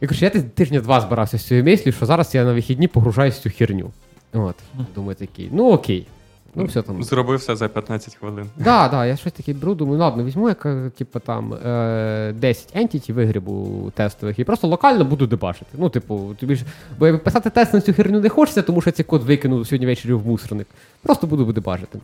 І 0.00 0.06
коротше, 0.06 0.24
я 0.24 0.30
тижня 0.42 0.80
два 0.80 1.00
збирався 1.00 1.38
з 1.38 1.46
цією 1.46 1.64
мислю, 1.64 1.92
що 1.92 2.06
зараз 2.06 2.34
я 2.34 2.44
на 2.44 2.52
вихідні 2.52 2.88
погружаюсь 2.88 3.34
в 3.34 3.42
цю 3.42 3.50
хірню. 3.50 3.90
От, 4.32 4.56
Думаю, 4.94 5.14
такий, 5.14 5.48
ну 5.52 5.72
окей. 5.72 6.06
Ну, 6.54 6.64
все 6.64 6.82
там. 6.82 7.02
Зробив 7.02 7.38
все 7.38 7.56
за 7.56 7.68
15 7.68 8.14
хвилин. 8.14 8.44
Так, 8.44 8.50
да, 8.64 8.88
да, 8.88 9.06
я 9.06 9.16
щось 9.16 9.32
таке 9.32 9.54
беру, 9.54 9.74
думаю, 9.74 10.00
ладно, 10.00 10.24
візьму, 10.24 10.48
як, 10.48 10.66
типу, 10.98 11.20
там, 11.20 11.54
е, 11.54 12.34
10 12.36 12.76
ентіті 12.76 13.12
вигрібу 13.12 13.92
тестових 13.94 14.38
і 14.38 14.44
просто 14.44 14.68
локально 14.68 15.04
буду 15.04 15.26
дебашити. 15.26 15.70
Ну, 15.74 15.88
типу, 15.88 16.34
тобі 16.40 16.56
ж. 16.56 16.64
Бо 16.98 17.18
писати 17.18 17.50
тест 17.50 17.74
на 17.74 17.80
цю 17.80 17.92
херню 17.92 18.20
не 18.20 18.28
хочеться, 18.28 18.62
тому 18.62 18.80
що 18.80 18.90
цей 18.90 19.04
код 19.04 19.22
викинув 19.22 19.66
сьогодні 19.66 19.86
ввечері 19.86 20.12
в 20.12 20.26
мусорник. 20.26 20.66
Просто 21.02 21.26
буду 21.26 21.52
дебажити. 21.52 21.98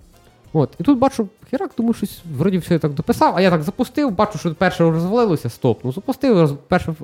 От, 0.53 0.71
І 0.81 0.83
тут 0.83 0.99
бачу, 0.99 1.29
херак, 1.51 1.71
тому 1.77 1.93
щось 1.93 2.23
вроді 2.37 2.59
все 2.59 2.75
я 2.75 2.81
так 2.81 2.93
дописав, 2.93 3.37
а 3.37 3.41
я 3.41 3.51
так 3.51 3.63
запустив, 3.63 4.11
бачу, 4.11 4.39
що 4.39 4.55
перше 4.55 4.91
розвалилося, 4.91 5.51
стоп. 5.51 5.81
Ну, 5.85 5.93
запустив, 5.93 6.59
перше. 6.69 6.95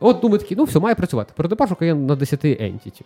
От 0.00 0.20
думаю 0.20 0.38
такий, 0.38 0.56
ну 0.56 0.64
все, 0.64 0.78
має 0.78 0.94
працювати. 0.94 1.32
Передебажу 1.36 1.76
я 1.80 1.94
на 1.94 2.16
10 2.16 2.44
ентіті. 2.44 3.04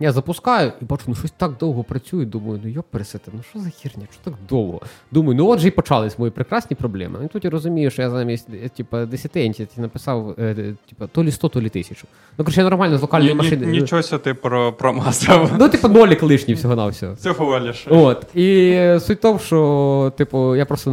Я 0.00 0.12
запускаю 0.12 0.72
і 0.82 0.84
бачу, 0.84 1.04
ну 1.06 1.14
щось 1.14 1.30
так 1.30 1.52
довго 1.60 1.84
працює. 1.84 2.24
Думаю, 2.24 2.60
ну 2.64 2.70
йоп 2.70 2.86
пересити, 2.90 3.30
ну 3.34 3.40
що 3.50 3.58
за 3.58 3.70
херня, 3.70 4.06
що 4.12 4.20
так 4.24 4.34
довго? 4.48 4.80
Думаю, 5.12 5.34
ну 5.34 5.48
от 5.48 5.58
же 5.58 5.68
і 5.68 5.70
почались 5.70 6.18
мої 6.18 6.30
прекрасні 6.30 6.76
проблеми. 6.76 7.18
І 7.24 7.28
тут 7.28 7.44
я 7.44 7.50
розумію, 7.50 7.90
що 7.90 8.02
я 8.02 8.10
замість 8.10 8.48
е, 8.64 8.68
типу, 8.68 9.06
10 9.06 9.36
ентіті 9.36 9.80
написав 9.80 10.34
е, 10.38 10.54
типу, 10.88 11.06
то 11.12 11.24
лі 11.24 11.30
100, 11.30 11.48
то 11.48 11.60
лі 11.60 11.66
1000. 11.66 12.06
Ну, 12.38 12.44
коротше, 12.44 12.60
я 12.60 12.64
нормально 12.64 12.98
з 12.98 13.02
локальної 13.02 13.32
ні, 13.32 13.38
машини. 13.38 13.66
Нічого 13.66 14.02
ти 14.02 14.34
про 14.34 14.72
промазав. 14.72 15.52
Ну, 15.58 15.68
типу, 15.68 15.88
нолік 15.88 16.22
лишній 16.22 16.54
всього 16.54 16.76
на 16.76 16.86
всього. 16.86 17.16
Цього 17.16 17.58
лише. 17.58 17.90
От. 17.90 18.36
І 18.36 18.76
суть 19.00 19.18
в 19.18 19.20
тому, 19.20 19.38
що, 19.38 20.12
типу, 20.16 20.56
я 20.56 20.64
просто 20.64 20.90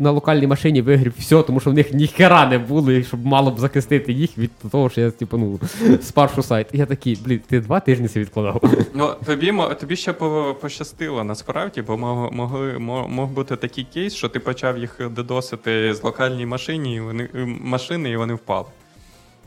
на 0.00 0.10
локальній 0.10 0.46
машині 0.46 0.82
вигрів 0.82 1.14
все, 1.18 1.42
тому 1.42 1.60
що 1.60 1.70
в 1.70 1.74
них 1.74 1.92
ніхера 1.94 2.46
не 2.46 2.58
було, 2.58 3.02
щоб 3.02 3.26
мало 3.26 3.50
б 3.50 3.58
захистити 3.58 4.12
їх 4.12 4.38
від 4.38 4.50
того, 4.70 4.88
що 4.90 5.00
я, 5.00 5.10
типу, 5.10 5.38
ну, 5.38 5.60
спаршу 6.02 6.42
сайт. 6.42 6.66
І 6.72 6.78
я 6.78 6.86
такий, 6.86 7.18
блін, 7.24 7.40
ти 7.48 7.60
два 7.60 7.80
тижні 7.80 8.08
це 8.08 8.20
відкладав 8.20 8.43
сказав. 8.44 8.88
Ну, 8.94 9.14
Тобі 9.26 9.54
тобі 9.80 9.96
ще 9.96 10.12
пощастило 10.60 11.24
насправді, 11.24 11.82
бо 11.82 11.96
мог, 11.96 12.32
могли, 12.32 12.78
мог 12.78 13.28
бути 13.28 13.56
такий 13.56 13.86
кейс, 13.94 14.14
що 14.14 14.28
ти 14.28 14.40
почав 14.40 14.78
їх 14.78 15.00
додосити 15.10 15.94
з 15.94 16.02
локальної 16.02 16.46
машини, 16.46 16.94
і 16.94 17.00
вони, 17.00 17.28
машини, 17.60 18.10
і 18.10 18.16
вони 18.16 18.34
впали. 18.34 18.66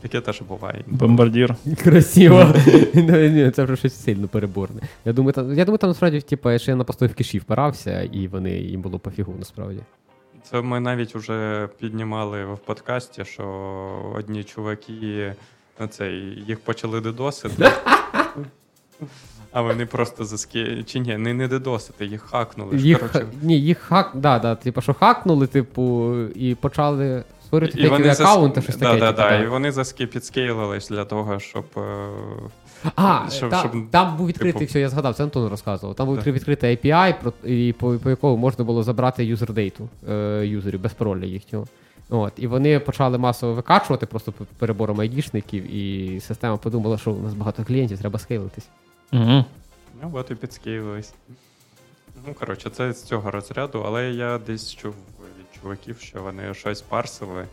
Таке 0.00 0.20
теж 0.20 0.42
буває. 0.42 0.84
Бомбардір. 0.86 1.54
Красиво. 1.82 2.46
Ну, 2.94 3.50
це 3.50 3.64
вже 3.64 3.76
щось 3.76 4.04
сильно 4.04 4.28
переборне. 4.28 4.80
Я 5.04 5.12
думаю, 5.12 5.32
там, 5.32 5.54
я 5.54 5.64
думаю, 5.64 5.78
там 5.78 5.90
насправді, 5.90 6.20
типу, 6.20 6.50
я 6.50 6.76
на 6.76 6.84
постой 6.84 7.08
в 7.08 7.14
киші 7.14 7.38
впирався, 7.38 8.02
і 8.12 8.28
вони 8.28 8.50
їм 8.50 8.80
було 8.80 8.98
пофігу 8.98 9.34
насправді. 9.38 9.80
Це 10.50 10.62
ми 10.62 10.80
навіть 10.80 11.14
вже 11.14 11.68
піднімали 11.80 12.44
в 12.44 12.58
подкасті, 12.58 13.24
що 13.24 13.44
одні 14.16 14.44
чуваки 14.44 15.34
оце, 15.80 16.10
їх 16.46 16.60
почали 16.60 17.00
додосити. 17.00 17.70
А 19.52 19.62
вони 19.62 19.86
просто 19.86 20.24
заскі... 20.24 20.84
Чи 20.86 20.98
ні, 20.98 21.16
не 21.16 21.34
не 21.34 21.48
дедосити, 21.48 22.06
їх 22.06 22.22
хакнули. 22.22 22.76
Їх, 22.76 22.98
коротше. 22.98 23.26
Ні, 23.42 23.60
їх 23.60 23.78
хак, 23.78 24.10
да, 24.14 24.38
да, 24.38 24.54
типу, 24.54 24.80
що 24.80 24.94
хакнули, 24.94 25.46
типу, 25.46 26.14
і 26.34 26.54
почали 26.54 27.24
створювати 27.48 27.88
такі 27.88 28.08
аккаунти, 28.08 28.62
щось 28.62 28.76
таке. 28.76 29.00
Да, 29.00 29.12
да, 29.12 29.30
типу, 29.30 29.44
І 29.44 29.46
вони 29.46 29.72
заски 29.72 30.06
підскейлились 30.06 30.88
для 30.88 31.04
того, 31.04 31.40
щоб. 31.40 31.64
Е, 31.76 32.08
а, 32.96 33.26
щоб, 33.30 33.50
та, 33.50 33.58
щоб, 33.58 33.72
там 33.90 34.16
був 34.16 34.26
відкритий, 34.26 34.52
типу... 34.52 34.68
все, 34.68 34.80
я 34.80 34.88
згадав, 34.88 35.14
це 35.14 35.22
Антон 35.22 35.48
розказував. 35.48 35.96
Там 35.96 36.06
був 36.06 36.18
да. 36.24 36.30
відкритий 36.30 36.76
API, 36.76 37.14
про, 37.20 37.32
і 37.44 37.72
по, 37.72 37.94
по 37.94 38.10
якому 38.10 38.36
можна 38.36 38.64
було 38.64 38.82
забрати 38.82 39.24
юзер-дейту 39.24 39.88
е, 40.10 40.46
юзерів 40.46 40.80
без 40.80 40.92
пароля 40.92 41.24
їхнього. 41.24 41.66
От, 42.10 42.32
І 42.36 42.46
вони 42.46 42.80
почали 42.80 43.18
масово 43.18 43.54
викачувати 43.54 44.06
просто 44.06 44.32
перебором 44.58 45.00
айдішників, 45.00 45.74
і 45.74 46.20
система 46.20 46.56
подумала, 46.56 46.98
що 46.98 47.12
у 47.12 47.22
нас 47.22 47.34
багато 47.34 47.64
клієнтів, 47.64 47.98
треба 47.98 48.18
скейлитись. 48.18 48.68
Угу. 49.12 49.44
Ну, 50.02 50.10
от 50.12 50.30
і 50.30 50.34
підскейлились. 50.34 51.14
Ну, 52.26 52.34
коротше, 52.34 52.70
це 52.70 52.92
з 52.92 53.02
цього 53.02 53.30
розряду, 53.30 53.82
але 53.86 54.10
я 54.10 54.38
десь 54.38 54.74
чув 54.74 54.94
від 55.38 55.60
чуваків, 55.62 56.00
що 56.00 56.22
вони 56.22 56.54
щось 56.54 56.82
парсили 56.82 57.46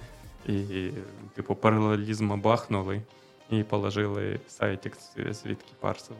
і, 0.47 0.89
типу, 1.35 1.55
паралелізм 1.55 2.41
бахнули 2.41 3.01
і 3.49 3.63
положили 3.63 4.39
сайтик, 4.47 4.97
звідки 5.15 5.71
парсили. 5.79 6.19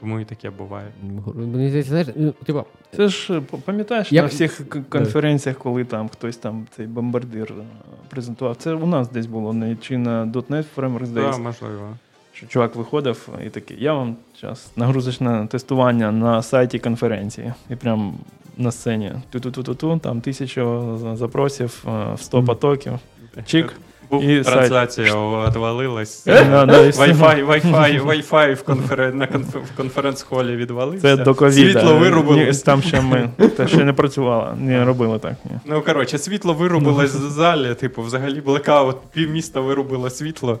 Тому 0.00 0.20
і 0.20 0.24
таке 0.24 0.50
буває. 0.50 0.86
Мені 1.34 1.68
здається, 1.68 1.90
знаєш, 1.90 2.08
ну, 2.16 2.32
типу, 2.32 2.64
Це 2.96 3.08
ж 3.08 3.40
пам'ятаєш 3.64 4.12
я... 4.12 4.22
на 4.22 4.28
всіх 4.28 4.68
конференціях, 4.88 5.58
коли 5.58 5.84
там 5.84 6.08
хтось 6.08 6.36
там 6.36 6.66
цей 6.76 6.86
бомбардир 6.86 7.52
е, 7.58 7.64
презентував. 8.08 8.56
Це 8.56 8.74
у 8.74 8.86
нас 8.86 9.10
десь 9.10 9.26
було, 9.26 9.52
не 9.52 9.76
чи 9.76 9.98
на 9.98 10.26
.NET 10.26 10.64
Framework, 10.76 11.06
здається. 11.06 11.42
Так, 11.42 11.46
можливо 11.46 11.96
що 12.38 12.46
чувак 12.46 12.76
виходив 12.76 13.28
і 13.46 13.50
такий, 13.50 13.76
я 13.80 13.92
вам 13.92 14.16
зараз 14.40 14.70
нагрузочне 14.76 15.46
тестування 15.50 16.12
на 16.12 16.42
сайті 16.42 16.78
конференції. 16.78 17.52
І 17.70 17.76
прям 17.76 18.14
на 18.56 18.72
сцені 18.72 19.12
ту-ту-ту-ту-ту, 19.30 19.98
там 19.98 20.20
тисячу 20.20 20.98
запросів, 21.14 21.84
100 22.16 22.44
потоків. 22.44 22.92
Чик. 23.46 23.74
І 24.12 24.40
трансляція 24.40 25.06
відвалилась. 25.46 26.26
Wi-Fi 26.26 27.46
Wi-Fi, 27.46 28.04
Wi-Fi 28.04 28.54
в, 28.54 29.76
конференц-холі 29.76 30.56
відвалився. 30.56 31.16
Це 31.16 31.24
до 31.24 31.34
ковіда. 31.34 31.80
Світло 31.80 31.98
вирубилось. 31.98 32.62
Там 32.62 32.82
ще 32.82 33.00
ми 33.00 33.30
ще 33.66 33.84
не 33.84 33.92
працювало, 33.92 34.54
не 34.60 34.84
робили 34.84 35.18
так. 35.18 35.34
Ну, 35.64 35.82
коротше, 35.82 36.18
світло 36.18 36.54
вирубилось 36.54 37.14
в 37.14 37.30
залі, 37.30 37.74
типу, 37.74 38.02
взагалі 38.02 38.40
блекаут, 38.40 38.96
півміста 39.12 39.60
вирубило 39.60 40.10
світло. 40.10 40.58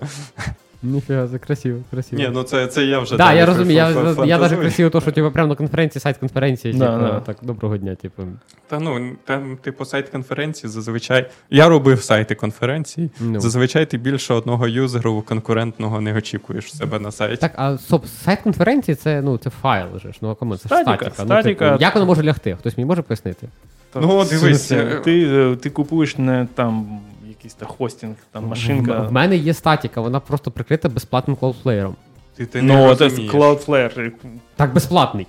Ніфіга, 0.82 1.28
це 1.28 1.38
красиво, 1.38 1.78
красиво. 1.90 2.22
Ні, 2.22 2.30
ну 2.32 2.42
це 2.42 2.66
це 2.66 2.84
я 2.84 2.98
вже. 2.98 3.16
Да, 3.16 3.32
я 3.32 3.46
розумію, 3.46 3.76
я 3.76 4.24
я 4.24 4.38
навіть 4.38 4.58
красиво, 4.58 4.90
то, 4.90 5.00
що 5.00 5.12
типу, 5.12 5.30
прямо 5.30 5.48
на 5.48 5.54
конференції, 5.54 6.00
сайт 6.02 6.16
конференції, 6.16 6.74
да, 6.74 6.86
типу, 6.86 7.12
да. 7.12 7.20
так, 7.20 7.36
доброго 7.42 7.76
дня, 7.76 7.94
типу. 7.94 8.22
Та 8.68 8.80
ну, 8.80 9.16
там, 9.24 9.56
типу, 9.56 9.84
сайт 9.84 10.08
конференції 10.08 10.70
зазвичай. 10.70 11.30
Я 11.50 11.68
робив 11.68 12.02
сайти 12.02 12.34
конференції. 12.34 13.10
Ну. 13.20 13.40
Зазвичай 13.40 13.86
ти 13.86 13.98
більше 13.98 14.34
одного 14.34 14.68
юзеру 14.68 15.22
конкурентного 15.22 16.00
не 16.00 16.14
очікуєш 16.14 16.66
в 16.66 16.76
себе 16.76 16.98
на 16.98 17.12
сайті. 17.12 17.36
Так, 17.36 17.52
а 17.56 17.78
стоп, 17.78 18.06
сайт 18.06 18.40
конференції 18.40 18.94
це 18.94 19.22
ну, 19.22 19.38
це 19.38 19.50
файл 19.50 19.98
же 19.98 20.12
ж. 20.12 20.18
Ну, 20.20 20.34
кому 20.34 20.56
це 20.56 20.68
статіка. 20.68 21.10
статіка. 21.10 21.24
Ну, 21.36 21.42
типу, 21.42 21.82
як 21.82 21.94
воно 21.94 22.06
може 22.06 22.22
лягти? 22.22 22.56
Хтось 22.60 22.76
мені 22.78 22.86
може 22.86 23.02
пояснити? 23.02 23.48
Ну, 23.94 24.24
дивись. 24.24 24.72
Е, 24.72 25.00
ти 25.04 25.56
ти 25.56 25.70
купуєш 25.70 26.18
не 26.18 26.46
там 26.54 27.00
якийсь 27.38 27.54
та 27.54 27.66
хостінг, 27.66 28.14
там 28.32 28.46
машинка. 28.46 29.00
В 29.00 29.12
мене 29.12 29.36
є 29.36 29.54
статіка, 29.54 30.00
вона 30.00 30.20
просто 30.20 30.50
прикрита 30.50 30.88
безплатним 30.88 31.36
Cloudflare. 31.36 31.92
Ти, 32.36 32.46
ти 32.46 32.62
Ну, 32.62 32.94
це 32.94 33.04
Cloudflare. 33.08 34.10
Так, 34.56 34.74
безплатний. 34.74 35.26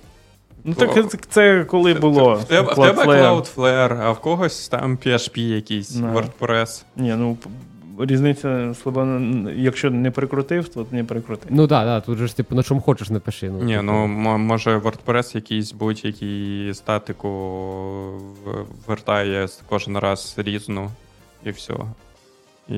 Ну, 0.64 0.74
так 0.74 1.20
це 1.28 1.64
коли 1.64 1.94
було. 1.94 2.34
В 2.34 2.44
тебе 2.44 2.72
Cloudflare, 2.72 4.00
а 4.02 4.10
в 4.10 4.20
когось 4.20 4.68
там 4.68 4.96
PHP 4.96 5.38
якийсь, 5.38 5.96
WordPress. 5.96 6.84
Ні, 6.96 7.14
ну. 7.18 7.36
Різниця 7.98 8.74
слаба, 8.82 9.20
якщо 9.56 9.90
не 9.90 10.10
прикрутив, 10.10 10.68
то 10.68 10.86
не 10.90 11.04
прикрутив. 11.04 11.48
Ну 11.50 11.66
так, 11.68 11.84
да, 11.84 12.00
тут 12.00 12.18
же 12.18 12.26
ж 12.26 12.36
типу 12.36 12.54
на 12.54 12.62
чому 12.62 12.80
хочеш 12.80 13.10
напиши. 13.10 13.50
Ну, 13.50 13.62
Ні, 13.62 13.72
типу. 13.72 13.84
ну 13.84 14.06
може 14.38 14.76
WordPress 14.76 15.34
якийсь 15.34 15.72
будь-який 15.72 16.74
статику 16.74 17.28
вертає 18.86 19.48
кожен 19.68 19.98
раз 19.98 20.34
різну. 20.36 20.90
І 21.44 21.50
все. 21.50 21.74
І 22.68 22.74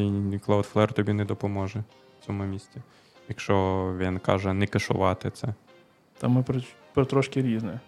Cloudflare 0.47 0.93
тобі 0.93 1.13
не 1.13 1.25
допоможе 1.25 1.79
в 2.21 2.27
цьому 2.27 2.45
місці. 2.45 2.81
Якщо 3.29 3.87
він 3.99 4.19
каже 4.19 4.53
не 4.53 4.67
кешувати 4.67 5.31
це. 5.31 5.49
Та 6.19 6.29
ми 6.29 6.43
про, 6.43 6.61
про 6.95 7.05
трошки 7.05 7.43
різне. 7.43 7.81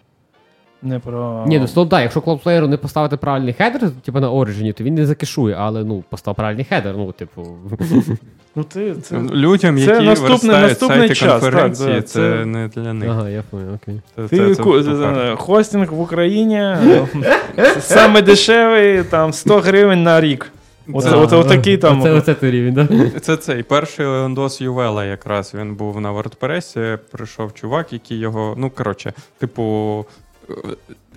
Не 0.81 0.99
про... 0.99 1.45
Ні, 1.47 1.59
ну 1.59 1.67
то, 1.67 1.85
да, 1.85 2.01
якщо 2.01 2.19
Cloudflare 2.19 2.67
не 2.67 2.77
поставити 2.77 3.17
правильний 3.17 3.53
хедер, 3.53 3.91
типу 3.91 4.19
на 4.19 4.31
Origin, 4.31 4.73
то 4.73 4.83
він 4.83 4.95
не 4.95 5.05
закешує, 5.05 5.55
але 5.59 5.83
ну, 5.83 6.03
постав 6.09 6.35
правильний 6.35 6.65
хедер, 6.65 6.97
ну, 6.97 7.11
типу. 7.11 7.57
Ну, 8.57 8.63
ти, 8.63 8.95
це... 8.95 9.19
Людям, 9.19 9.77
це 9.77 9.83
які 9.83 10.05
наступний, 10.05 10.55
наступний 10.55 10.99
сайти 10.99 11.15
час, 11.15 11.41
конференції, 11.41 11.95
так, 11.95 12.07
це, 12.07 12.19
це 12.19 12.45
не 12.45 12.67
для 12.67 12.93
них. 12.93 13.09
Ага, 13.09 13.29
я 13.29 13.43
понял, 13.49 13.73
окей. 13.73 14.01
Це, 14.15 14.27
Ти 14.27 14.55
це, 14.55 14.63
ку- 14.63 14.83
це, 14.83 15.35
хостинг 15.37 15.93
в 15.93 16.01
Україні 16.01 16.77
саме 17.79 18.21
дешевий, 18.21 19.03
там 19.03 19.33
100 19.33 19.59
гривень 19.59 20.03
на 20.03 20.21
рік. 20.21 20.51
Оце, 20.93 21.09
Да. 21.09 21.17
оце, 21.17 21.35
отакий 21.35 21.77
там. 21.77 21.99
Оце, 21.99 22.11
оце 22.11 22.33
той 22.33 22.51
рівень, 22.51 22.73
да? 22.73 22.87
Це 23.19 23.37
цей 23.37 23.63
перший 23.63 24.05
лендос 24.05 24.61
Ювела, 24.61 25.05
якраз 25.05 25.53
він 25.53 25.75
був 25.75 26.01
на 26.01 26.13
WordPress, 26.13 26.97
прийшов 27.11 27.53
чувак, 27.53 27.93
який 27.93 28.17
його. 28.17 28.53
Ну, 28.57 28.69
коротше, 28.69 29.13
типу. 29.37 30.05
е, 30.49 30.53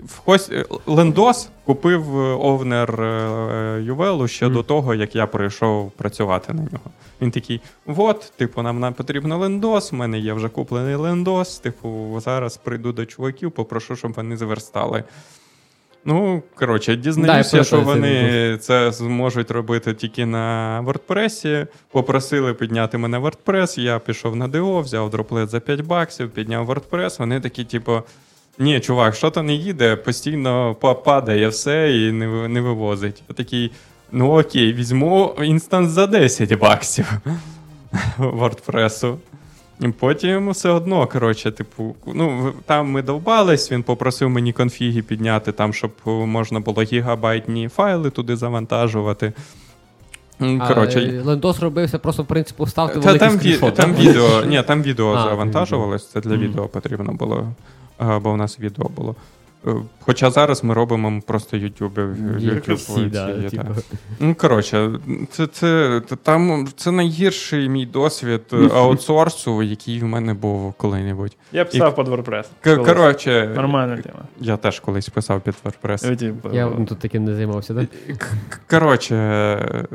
В 0.05 0.19
хось 0.25 0.51
лендос 0.87 1.49
купив 1.65 2.17
овнер 2.47 3.01
е, 3.03 3.83
Ювелу 3.83 4.29
ще 4.29 4.45
Мгм. 4.47 4.55
до 4.55 4.63
того, 4.63 4.95
як 4.95 5.17
я 5.17 5.27
прийшов 5.27 5.91
працювати 5.91 6.53
на 6.53 6.61
нього. 6.63 6.91
Він 7.23 7.31
такий: 7.31 7.61
от, 7.97 8.33
типу, 8.37 8.63
нам, 8.63 8.81
нам 8.81 8.95
потрібно 8.95 9.39
лендос, 9.39 9.93
в 9.93 9.95
мене 9.95 10.19
є 10.19 10.33
вже 10.33 10.49
куплений 10.49 10.95
лендос. 10.95 11.59
Типу, 11.59 12.21
зараз 12.25 12.57
прийду 12.57 12.93
до 12.93 13.07
чуваків, 13.07 13.53
попрошу, 13.53 13.97
щоб 13.97 14.13
вони 14.13 14.37
зверстали. 14.37 15.05
Ну, 16.09 16.43
коротше, 16.55 16.97
дізнаюся, 16.97 17.57
Да, 17.57 17.65
що 17.65 17.81
вони 17.81 18.59
це 18.61 18.93
зможуть 18.93 19.51
робити 19.51 19.95
тільки 19.95 20.27
на 20.27 20.85
WordPress. 20.87 21.67
Попросили 21.93 22.55
підняти 22.55 22.99
мене 22.99 23.19
WordPress. 23.19 23.81
Я 23.81 23.99
пішов 23.99 24.37
на 24.37 24.49
ДО, 24.49 24.81
взяв 24.81 25.11
дроплет 25.11 25.49
за 25.49 25.61
5 25.61 25.81
баксів, 25.81 26.31
підняв 26.31 26.71
WordPress. 26.71 27.19
Вони 27.19 27.41
такі, 27.41 27.65
типу. 27.65 28.03
Ні, 28.59 28.81
чувак, 28.81 29.15
що 29.15 29.31
то 29.31 29.43
не 29.43 29.55
їде, 29.55 29.97
постійно 29.97 30.75
падає 31.05 31.49
все 31.49 31.97
і 31.99 32.13
не, 32.13 32.49
не 32.49 32.61
вивозить. 32.61 33.23
Я 33.29 33.35
такий, 33.35 33.73
ну 34.13 34.41
окей, 34.41 34.73
візьму 34.73 35.35
інстанс 35.43 35.91
за 35.91 36.07
10 36.07 36.59
баксів 36.59 37.13
WordPress. 38.19 39.17
І 39.81 39.89
потім 39.89 40.51
все 40.51 40.71
одно, 40.71 41.07
коротше, 41.07 41.51
типу, 41.51 41.97
ну, 42.07 42.53
там 42.67 42.91
ми 42.91 43.03
довбались, 43.03 43.73
він 43.73 43.83
попросив 43.83 44.31
мені 44.31 44.53
конфіги 44.53 45.03
підняти, 45.03 45.53
там, 45.53 45.73
щоб 45.73 45.91
можна 46.07 46.61
було 46.61 46.83
гігабайтні 46.83 47.69
файли 47.69 48.11
туди 48.11 48.37
завантажувати. 48.37 49.33
Коротше, 50.69 51.23
Лендос 51.25 51.61
робився 51.61 51.99
просто 51.99 52.23
в 52.23 52.27
принципі 52.27 52.63
вставити 52.63 53.01
та, 53.01 53.07
великий 53.07 53.29
там, 53.29 53.39
скріншот. 53.39 53.75
там 53.75 53.95
відео, 53.95 54.45
ні, 54.45 54.63
там 54.63 54.83
відео 54.83 55.13
А, 55.15 55.23
завантажувалось, 55.23 56.11
це 56.11 56.21
для 56.21 56.37
відео 56.37 56.69
потрібно 56.69 57.13
було, 57.13 57.53
бо 58.23 58.31
у 58.31 58.37
нас 58.37 58.61
відео 58.61 58.89
було. 58.97 59.17
Е, 59.67 59.71
Хоча 60.01 60.31
зараз 60.31 60.65
ми 60.65 60.75
робимо 60.75 61.23
просто 61.27 61.57
YouTube. 61.57 61.95
YouTube 62.41 62.75
всі, 62.75 63.01
да, 63.07 63.49
ці, 63.51 63.57
типу. 63.57 63.75
Ну, 64.21 64.35
коротше, 64.35 64.91
це, 65.31 65.47
це, 65.47 66.03
це, 66.09 66.17
там, 66.17 66.69
це 66.77 66.91
найгірший 66.91 67.69
мій 67.69 67.87
досвід 67.87 68.41
е, 68.53 68.57
аутсорсу, 68.75 69.63
який 69.63 70.01
в 70.01 70.05
мене 70.05 70.35
був 70.35 70.73
коли-небудь. 70.73 71.37
Я 71.53 71.65
писав 71.65 71.97
під 71.97 72.09
WordPress. 72.09 72.45
К- 72.61 72.77
Коротше, 72.77 73.53
Нормальна 73.57 73.97
тема. 73.97 74.19
я 74.41 74.57
теж 74.57 74.81
колись 74.81 75.09
писав 75.09 75.41
під 75.41 75.55
WordPress. 75.65 76.07
Ну, 76.11 76.17
типу, 76.17 76.49
Я 76.53 76.67
ну, 76.79 76.85
тут 76.87 76.99
таким 76.99 77.25
не 77.25 77.35
займався, 77.35 77.75
так? 77.75 77.89
Коротше, 78.71 79.15
е, 79.17 79.87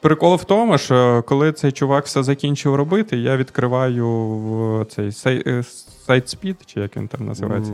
прикол 0.00 0.34
в 0.36 0.44
тому, 0.44 0.78
що 0.78 1.24
коли 1.26 1.52
цей 1.52 1.72
чувак 1.72 2.04
все 2.06 2.22
закінчив 2.22 2.74
робити, 2.74 3.16
я 3.16 3.36
відкриваю 3.36 4.08
в 4.08 4.84
цей 4.84 5.42
е, 5.46 5.62
SiteSpeed, 6.08 6.56
чи 6.66 6.80
як 6.80 6.96
він 6.96 7.08
там 7.08 7.26
називається? 7.26 7.72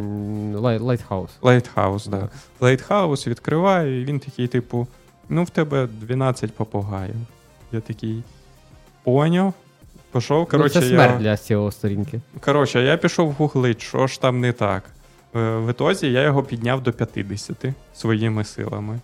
Lighthouse. 0.84 1.30
Lighthouse, 1.42 2.06
да. 2.06 2.28
Lighthouse 2.60 3.26
відкриваю, 3.28 4.02
і 4.02 4.04
він 4.04 4.18
такий, 4.20 4.46
типу, 4.46 4.86
ну, 5.28 5.44
в 5.44 5.50
тебе 5.50 5.86
12 6.00 6.54
попугаїв. 6.54 7.14
Я 7.72 7.80
такий. 7.80 8.22
Поняв. 9.04 9.52
Пішов, 10.12 10.38
Ну, 10.38 10.46
коротше, 10.46 10.80
це 10.80 10.86
я. 10.88 11.16
для 11.18 11.36
цього 11.36 11.72
сторінки. 11.72 12.20
Коротше, 12.40 12.82
я 12.82 12.96
пішов 12.96 13.32
гуглить, 13.32 13.82
що 13.82 14.06
ж 14.06 14.20
там 14.20 14.40
не 14.40 14.52
так. 14.52 14.82
Е, 15.36 15.56
В 15.58 15.70
ітозі 15.70 16.12
я 16.12 16.22
його 16.22 16.42
підняв 16.42 16.82
до 16.82 16.92
50 16.92 17.56
своїми 17.94 18.44
силами. 18.44 19.00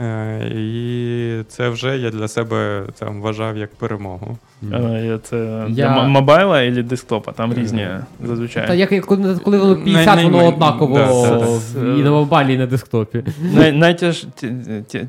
Е, 0.00 0.48
І 0.54 1.42
це 1.48 1.68
вже 1.68 1.98
я 1.98 2.10
для 2.10 2.28
себе 2.28 2.82
там 2.98 3.20
вважав 3.22 3.56
як 3.56 3.74
перемогу. 3.74 4.38
е, 4.72 5.02
я 5.06 5.18
Це 5.18 5.36
Я- 5.68 5.88
для 5.88 6.02
мобайла 6.08 6.62
або 6.62 6.82
десктопа, 6.82 7.32
там 7.32 7.54
різні 7.54 7.88
зазвичай. 8.24 8.66
Та 8.66 8.74
як 8.74 9.06
коли, 9.06 9.38
коли 9.44 9.58
воно 9.58 9.76
50, 9.76 10.16
Най- 10.16 10.24
воно 10.24 10.36
най- 10.36 10.46
однаково 10.48 10.98
да, 10.98 11.06
да, 11.06 11.58
да. 11.80 11.94
і 11.94 12.02
на 12.02 12.10
мобайлі, 12.10 12.54
і 12.54 12.58
на 12.58 12.66
десктопі. 12.66 13.24
Най, 13.54 13.72
найтяж, 13.72 14.26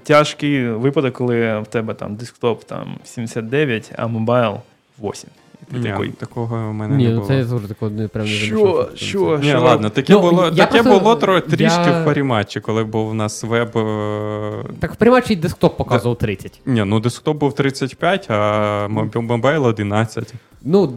тяжкий 0.03 0.69
випадок, 0.69 1.13
коли 1.13 1.59
в 1.59 1.65
тебе 1.67 1.93
там 1.93 2.15
десктоп 2.15 2.63
там 2.63 2.95
79, 3.03 3.91
а 3.97 4.07
мобайл 4.07 4.57
8. 4.99 5.29
Ти 5.71 5.77
Ні, 5.77 5.83
такий, 5.89 6.09
такого 6.09 6.69
в 6.69 6.73
мене 6.73 6.95
Ні, 6.97 7.03
не 7.03 7.09
ну 7.09 7.15
було. 7.15 7.27
це 7.27 7.35
я 7.35 7.43
завжди 7.45 7.67
такого 7.67 7.91
не 7.91 8.07
прям 8.07 8.25
не 8.25 8.31
Що? 8.31 8.89
Що? 8.95 9.39
Ні, 9.43 9.53
ладно, 9.53 9.89
таке 9.89 10.13
Ну, 10.13 10.21
було, 10.21 10.43
я 10.45 10.51
таке 10.65 10.83
просто- 10.83 10.99
було 10.99 11.15
тро, 11.15 11.39
трішки 11.41 11.63
я- 11.89 12.01
в 12.01 12.05
паріматчі, 12.05 12.59
коли 12.59 12.83
був 12.83 13.09
у 13.09 13.13
нас 13.13 13.43
веб. 13.43 13.77
е, 13.77 14.63
Так 14.79 14.93
в 14.93 14.95
примачі 14.95 15.35
десктоп 15.35 15.77
показував 15.77 16.17
30. 16.17 16.61
Ні, 16.65 16.83
ну 16.83 16.99
десктоп 16.99 17.37
був 17.37 17.55
35, 17.55 18.31
а 18.31 18.87
моб- 18.87 19.21
мобайл 19.21 19.65
11. 19.65 20.33
Ну, 20.63 20.93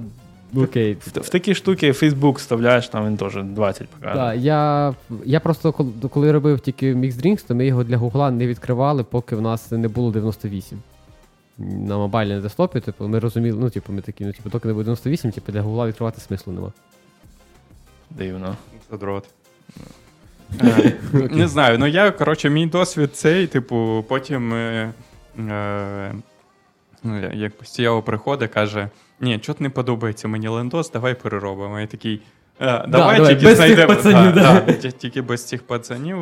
окей. 0.57 0.96
в, 1.00 1.20
в 1.20 1.29
такі 1.29 1.55
штуки 1.55 1.90
Facebook 1.92 2.33
вставляєш, 2.37 2.88
там 2.88 3.07
він 3.07 3.16
теж 3.16 3.33
20 3.42 3.88
показує. 3.88 4.24
Да, 4.24 4.35
я, 4.35 4.94
я 5.24 5.40
просто 5.40 5.72
коли, 5.72 5.90
коли 6.11 6.33
робив 6.33 6.61
тільки 6.61 6.94
Mixed 6.94 7.27
Drinks, 7.27 7.46
то 7.48 7.55
ми 7.55 7.66
його 7.66 7.85
для 7.85 7.96
Гугла 7.96 8.31
не 8.31 8.46
відкривали, 8.46 9.05
поки 9.05 9.37
в 9.37 9.40
нас 9.42 9.70
не 9.70 9.88
було 9.88 10.11
98. 10.12 10.79
На 11.59 11.97
мобайлі 11.97 12.35
на 12.35 12.40
десктопі, 12.40 12.81
типу, 12.81 13.09
ми 13.09 13.19
розуміли, 13.19 13.59
ну, 13.61 13.71
типу, 13.71 13.93
ми 13.93 14.03
такі, 14.03 14.25
ну, 14.25 14.33
типу, 14.33 14.49
доки 14.49 14.69
не 14.69 14.75
буде 14.75 14.85
98, 14.85 15.31
типу, 15.31 15.53
для 15.53 15.62
Гугла 15.62 15.87
відкривати 15.87 16.21
смислу 16.21 16.53
нема. 16.53 16.73
Дивно. 18.11 18.57
Це 18.90 18.97
дрот. 18.97 19.29
Е, 20.62 20.93
Не 21.12 21.49
знаю, 21.49 21.79
ну 21.79 21.87
я, 21.87 22.11
коротше, 22.11 22.51
мій 22.51 22.67
досвід 22.67 23.17
цей, 23.17 23.47
типу, 23.47 24.05
потім 24.09 24.55
е, 24.55 24.93
е, 25.38 26.14
ну, 27.03 27.31
як 27.33 27.59
постійно 27.59 28.03
приходить, 28.03 28.51
каже: 28.51 28.88
ні, 29.21 29.38
чого 29.38 29.57
не 29.61 29.71
подобається 29.71 30.29
мені 30.29 30.49
лендос, 30.49 30.90
давай 30.90 31.14
переробимо. 31.14 31.81
Я 31.81 31.87
такий. 31.87 32.23
«Е, 32.61 32.85
Давай 32.88 33.17
давай, 33.17 33.35
тільки 33.35 33.45
без 33.45 33.59
цих 33.59 33.67
знайдемо 33.67 33.95
пацанів, 33.95 34.33
да, 34.35 34.62
да. 34.67 34.73
да, 34.83 34.90
тільки 34.90 35.23
без 35.23 35.45
цих 35.45 35.62
пацанів. 35.62 36.19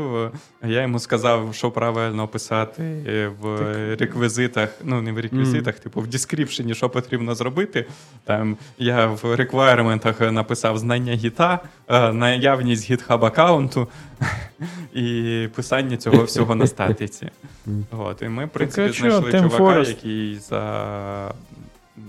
Я 0.64 0.83
йому 0.83 0.99
сказав, 0.99 1.55
що 1.55 1.71
правильно 1.71 2.29
писати 2.29 2.83
е, 2.83 3.31
в 3.40 3.59
реквізитах, 4.01 4.68
ну 4.85 5.03
не 5.03 5.12
в 5.12 5.18
реквізитах, 5.18 5.79
типу 5.79 6.01
в 6.01 6.07
дескріпшені, 6.07 6.75
що 6.75 6.90
потрібно 6.90 7.35
зробити. 7.35 7.87
Там 8.25 8.57
я 8.79 9.07
в 9.07 9.35
реквайрементах 9.35 10.21
написав 10.21 10.79
знання 10.79 11.12
гіта, 11.12 11.61
е, 11.88 12.12
наявність 12.12 12.90
гітхаб 12.90 13.25
аккаунту 13.25 13.88
і 14.95 15.49
писання 15.55 15.97
цього 15.97 16.25
всього 16.25 16.55
на 16.55 16.66
статиці. 16.66 17.31
От, 17.90 18.23
і 18.23 18.29
ми, 18.29 18.45
в 18.45 18.49
принципі, 18.49 18.92
знайшли 18.92 19.33
чувака, 19.33 19.79
який 19.79 20.38
за 20.38 21.35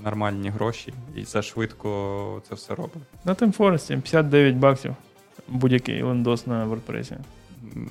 нормальні 0.04 0.50
гроші 0.50 0.94
і 1.16 1.24
за 1.24 1.42
швидко 1.42 2.42
це 2.50 2.56
все 2.56 2.76
робить. 2.76 3.04
На 3.26 3.34
TeamForest 3.34 3.88
59 3.88 4.56
баксів. 4.56 4.96
Будь-який 5.48 6.04
лендос 6.04 6.48
на 6.48 6.66
WordPress. 6.68 7.14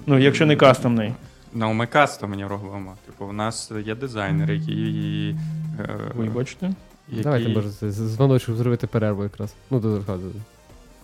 Ну, 0.06 0.18
якщо 0.18 0.46
не 0.46 0.56
кастомний. 0.56 1.12
Ну, 1.52 1.72
ми 1.72 1.86
кастомні 1.86 2.46
робимо. 2.46 2.96
Типу, 3.06 3.24
у 3.24 3.32
нас 3.32 3.72
є 3.86 3.94
дизайнери, 3.94 4.56
які. 4.56 5.36
е, 5.80 5.98
Ви 6.14 6.24
бачите? 6.26 6.72
які 7.08 7.22
Давайте, 7.22 7.48
може, 7.48 7.68
дзвоночок 7.90 8.56
зробити 8.56 8.86
перерву 8.86 9.22
якраз. 9.22 9.54
Ну, 9.70 9.80
до 9.80 9.96
розказу. 9.96 10.30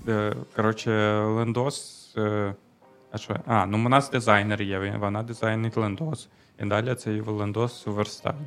е, 0.09 0.35
коротше, 0.57 1.19
лендос. 1.21 2.09
е, 2.19 2.55
А 3.13 3.19
що? 3.19 3.37
А, 3.47 3.67
ну 3.67 3.77
у 3.87 3.89
нас 3.89 4.11
дизайнер 4.11 4.63
є, 4.63 4.97
вона 5.01 5.23
дизайнить 5.23 5.77
лендос. 5.77 6.29
І 6.63 6.67
далі 6.67 6.95
цей 6.95 7.21
лендос 7.21 7.87
верстають. 7.87 8.39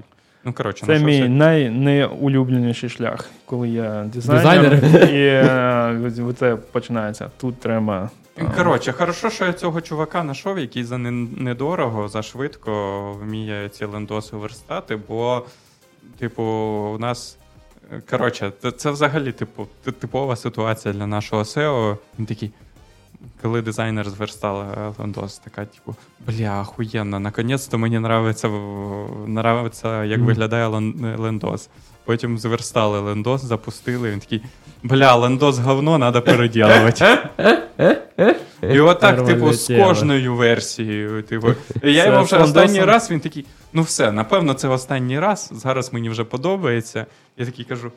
Ну, 0.44 0.54
коротше, 0.54 0.86
Це 0.86 1.00
мій 1.00 1.20
все- 1.20 1.30
найнеулюбленіший 1.30 2.90
шлях, 2.90 3.30
коли 3.46 3.70
я 3.70 4.04
дизайнер, 4.14 4.80
Дизайнер. 4.82 5.10
і 5.10 5.26
е, 6.28 6.34
це 6.40 6.56
починається. 6.56 7.30
Тут 7.38 7.60
треба. 7.60 8.10
е, 8.38 8.46
Коротше, 8.58 8.92
хорошо, 8.92 9.30
що 9.30 9.46
я 9.46 9.54
цього 9.54 9.82
чувака 9.82 10.22
знайшов, 10.22 10.60
який 10.60 10.84
за 10.84 10.98
недорого, 10.98 12.08
за 12.08 12.22
швидко 12.22 13.02
вміє 13.22 13.70
ці 13.70 13.86
лендоси 13.86 14.36
верстати, 14.36 15.00
бо, 15.08 15.46
типу, 16.20 16.44
у 16.96 16.98
нас. 16.98 17.38
е, 17.94 18.02
Коротше, 18.10 18.52
це, 18.62 18.72
це 18.72 18.92
взагалі, 18.92 19.32
типу, 19.32 19.68
типова 20.00 20.36
ситуація 20.36 20.94
для 20.94 21.08
нашого 21.08 21.42
SEO. 21.44 21.98
Він 22.20 22.26
такий. 22.26 22.52
Коли 23.42 23.62
дизайнер 23.62 24.10
зверстала 24.10 24.94
Лендос, 25.00 25.38
така, 25.38 25.66
типу, 25.66 25.96
бля, 26.28 26.62
охуєнно, 26.62 27.20
наконець-то 27.20 27.78
мені 27.78 27.96
нравиться, 27.96 28.48
нравиться 29.28 30.04
як 30.04 30.20
виглядає 30.20 30.68
Лендос. 31.18 31.70
Потім 32.06 32.38
зверстали 32.38 33.00
лендос, 33.00 33.44
запустили. 33.44 34.12
Він 34.12 34.20
такий, 34.20 34.42
бля, 34.84 35.16
лендос 35.16 35.58
говно, 35.58 36.00
треба 36.00 36.22
переділувати. 36.22 37.06
І 38.62 38.80
отак, 38.80 39.26
типу, 39.26 39.54
з 39.54 39.68
кожною 39.68 40.36
версією. 40.36 41.24
Типу. 41.24 41.48
Я 41.84 42.06
йому 42.06 42.24
вже 42.24 42.38
останній 42.38 42.84
раз 42.86 43.12
він 43.12 43.20
такий, 43.20 43.46
ну 43.74 43.82
все, 43.82 44.12
напевно, 44.12 44.54
це 44.54 44.68
останній 44.68 45.20
раз. 45.20 45.50
Зараз 45.54 45.94
мені 45.94 46.10
вже 46.10 46.24
подобається. 46.24 47.06
Я 47.38 47.46
такий 47.46 47.66
кажу: 47.66 47.92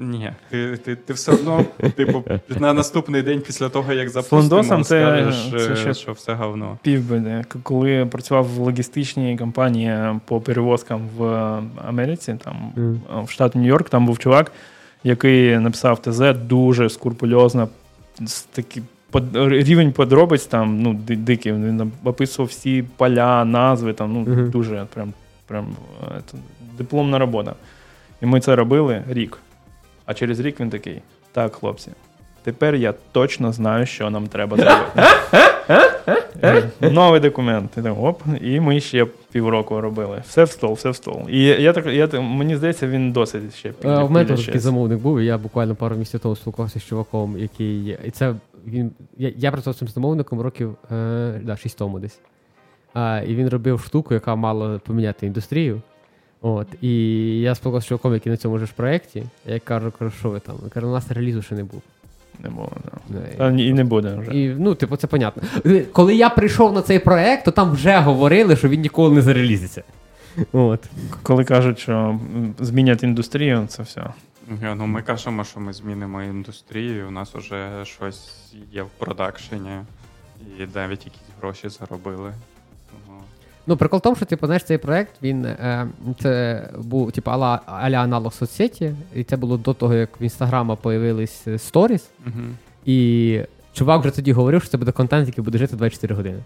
ні, 0.00 0.30
ти 0.50 0.76
ти, 0.76 0.96
ти 0.96 1.12
все 1.12 1.32
одно, 1.32 1.64
типу, 1.96 2.24
на 2.48 2.72
наступний 2.72 3.22
день 3.22 3.40
після 3.40 3.68
того, 3.68 3.92
як 3.92 4.08
запустимо, 4.08 4.84
скажеш, 4.84 5.50
це 5.50 5.76
ще 5.76 5.94
що 5.94 6.12
все 6.12 6.32
говно. 6.32 6.78
Півбеди. 6.82 7.44
Коли 7.62 8.06
працював 8.06 8.48
в 8.48 8.58
логістичній 8.58 9.38
компанії 9.38 9.98
по 10.24 10.40
перевозкам 10.40 11.08
в 11.16 11.24
Америці, 11.88 12.36
там 12.44 12.72
mm. 12.76 13.24
в 13.24 13.30
штат 13.30 13.56
Нью-Йорк, 13.56 13.88
там 13.88 14.06
був 14.06 14.18
чувак, 14.18 14.52
який 15.04 15.58
написав 15.58 15.98
ТЗ 16.02 16.20
дуже 16.48 16.88
скурпульозно, 16.88 17.68
такі 18.52 18.82
рівень 19.34 19.92
подробиць 19.92 20.46
там 20.46 20.82
ну, 20.82 20.94
дикий. 20.94 21.52
Він 21.52 21.92
описував 22.04 22.48
всі 22.48 22.84
поля, 22.96 23.44
назви, 23.44 23.92
там, 23.92 24.12
ну, 24.12 24.24
mm-hmm. 24.24 24.50
дуже 24.50 24.86
прям, 24.94 25.12
прям 25.46 25.66
це, 26.26 26.38
дипломна 26.78 27.18
робота. 27.18 27.54
І 28.22 28.26
ми 28.26 28.40
це 28.40 28.56
робили 28.56 29.02
рік. 29.08 29.38
А 30.08 30.14
через 30.14 30.40
рік 30.40 30.60
він 30.60 30.70
такий: 30.70 31.02
так, 31.32 31.54
хлопці, 31.54 31.90
тепер 32.42 32.74
я 32.74 32.94
точно 33.12 33.52
знаю, 33.52 33.86
що 33.86 34.10
нам 34.10 34.26
треба 34.26 34.56
зробити. 34.56 35.02
Новий 36.80 37.20
документ. 37.20 37.70
І, 37.76 37.82
так, 37.82 37.98
оп, 37.98 38.22
і 38.40 38.60
ми 38.60 38.80
ще 38.80 39.06
півроку 39.32 39.80
робили. 39.80 40.22
Все 40.26 40.44
в 40.44 40.50
стол, 40.50 40.72
все 40.72 40.90
в 40.90 40.96
стол. 40.96 41.22
І 41.28 41.42
я 41.42 41.72
так, 41.72 41.86
я, 41.86 42.20
мені 42.20 42.56
здається, 42.56 42.88
він 42.88 43.12
досить 43.12 43.54
ще 43.54 43.68
під, 43.72 43.90
У 43.90 44.08
мене 44.08 44.36
такий 44.36 44.60
замовник 44.60 45.00
був, 45.00 45.20
і 45.20 45.24
я 45.24 45.38
буквально 45.38 45.74
пару 45.74 45.96
місяців 45.96 46.20
тому 46.20 46.36
спілкувався 46.36 46.80
з 46.80 46.84
чуваком, 46.84 47.38
який. 47.38 47.98
І 48.04 48.10
це 48.10 48.34
він. 48.66 48.92
Я 49.18 49.32
я 49.36 49.50
працював 49.50 49.74
з 49.74 49.78
цим 49.78 49.88
замовником 49.88 50.40
років 50.40 50.76
е, 50.92 51.40
да, 51.42 51.56
6 51.56 51.78
тому 51.78 52.00
десь. 52.00 52.20
А, 52.94 53.22
І 53.26 53.34
він 53.34 53.48
робив 53.48 53.80
штуку, 53.80 54.14
яка 54.14 54.34
мала 54.34 54.78
поміняти 54.78 55.26
індустрію. 55.26 55.82
От, 56.42 56.66
І 56.80 56.90
я 57.40 57.54
спілкувався 57.54 57.86
з 57.86 57.88
чуваком, 57.88 58.14
який 58.14 58.30
на 58.30 58.36
цьому 58.36 58.58
ж 58.58 58.66
проєкті. 58.76 59.22
Я 59.46 59.58
кажу, 59.58 59.92
кажу, 59.98 60.10
що 60.18 60.30
ви 60.30 60.40
там? 60.40 60.56
Я 60.64 60.70
кажу, 60.70 60.88
у 60.88 60.92
нас 60.92 61.10
релізу 61.10 61.42
ще 61.42 61.54
не 61.54 61.64
було. 61.64 61.82
Не 62.38 62.50
було, 62.50 62.72
да. 63.08 63.50
І 63.50 63.72
не 63.72 63.84
буде 63.84 64.16
вже. 64.16 64.30
І, 64.34 64.48
Ну, 64.48 64.74
типу, 64.74 64.96
це 64.96 65.06
понятно. 65.06 65.42
Коли 65.92 66.14
я 66.14 66.30
прийшов 66.30 66.72
на 66.72 66.82
цей 66.82 66.98
проєкт, 66.98 67.44
то 67.44 67.50
там 67.50 67.70
вже 67.72 67.98
говорили, 67.98 68.56
що 68.56 68.68
він 68.68 68.80
ніколи 68.80 69.14
не 69.14 69.22
зарелізиться. 69.22 69.82
От. 70.52 70.80
Коли 71.22 71.44
кажуть, 71.44 71.78
що 71.78 72.20
змінять 72.58 73.02
індустрію, 73.02 73.66
це 73.68 73.82
все. 73.82 74.04
Ну, 74.76 74.86
Ми 74.86 75.02
кажемо, 75.02 75.44
що 75.44 75.60
ми 75.60 75.72
змінимо 75.72 76.22
індустрію, 76.22 77.08
у 77.08 77.10
нас 77.10 77.34
вже 77.34 77.68
щось 77.84 78.52
є 78.72 78.82
в 78.82 78.88
продакшені, 78.98 79.70
і 80.58 80.62
навіть 80.74 81.04
якісь 81.06 81.20
гроші 81.40 81.68
заробили. 81.68 82.32
Ну, 83.68 83.76
прикол 83.76 83.98
в 83.98 84.02
тому, 84.02 84.16
що 84.16 84.26
типу, 84.26 84.46
знаєш, 84.46 84.64
цей 84.64 84.78
проект 84.78 85.14
він 85.22 85.44
е, 85.44 85.88
це 86.20 86.62
був 86.78 87.12
типу, 87.12 87.30
аля, 87.30 87.60
аля 87.66 87.96
аналог 87.96 88.32
соцсеті, 88.32 88.94
і 89.14 89.24
це 89.24 89.36
було 89.36 89.56
до 89.56 89.74
того, 89.74 89.94
як 89.94 90.20
в 90.20 90.22
інстаграма 90.22 90.76
появились 90.76 91.46
сторіс. 91.56 92.08
Uh-huh. 92.26 92.50
І 92.86 93.40
чувак 93.72 94.00
вже 94.00 94.10
тоді 94.10 94.32
говорив, 94.32 94.62
що 94.62 94.70
це 94.70 94.78
буде 94.78 94.92
контент, 94.92 95.28
який 95.28 95.44
буде 95.44 95.58
жити 95.58 95.76
24 95.76 96.14
години. 96.14 96.38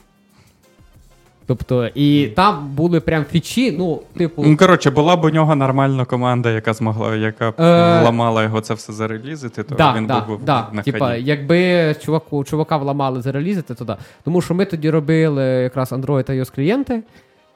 Тобто, 1.47 1.87
і 1.95 2.27
там 2.27 2.69
були 2.75 3.01
прям 3.01 3.25
фічі, 3.31 3.73
ну, 3.79 4.01
типу. 4.17 4.45
Ну, 4.47 4.57
коротше, 4.57 4.91
була 4.91 5.17
б 5.17 5.25
у 5.25 5.31
нього 5.31 5.57
нормальна 5.57 6.05
команда, 6.05 6.51
яка 6.51 6.73
змогла, 6.73 7.17
яка 7.17 7.51
б 7.51 7.55
е... 7.59 8.03
ламала 8.03 8.43
його 8.43 8.61
це 8.61 8.75
все 8.75 8.93
зарелізити, 8.93 9.63
то 9.63 9.75
да, 9.75 9.95
він 9.97 10.07
да, 10.07 10.21
був 10.21 10.45
да. 10.45 10.69
на 10.73 10.83
Типа. 10.83 11.15
Якби 11.15 11.95
чуваку, 12.05 12.45
чувака 12.45 12.77
вламали 12.77 13.23
зарелізити, 13.23 13.75
то 13.75 13.85
да. 13.85 13.97
Тому 14.25 14.41
що 14.41 14.55
ми 14.55 14.65
тоді 14.65 14.91
робили 14.91 15.45
якраз 15.45 15.93
Android 15.93 16.25
та 16.25 16.33
iOS 16.33 16.55
клієнти. 16.55 17.03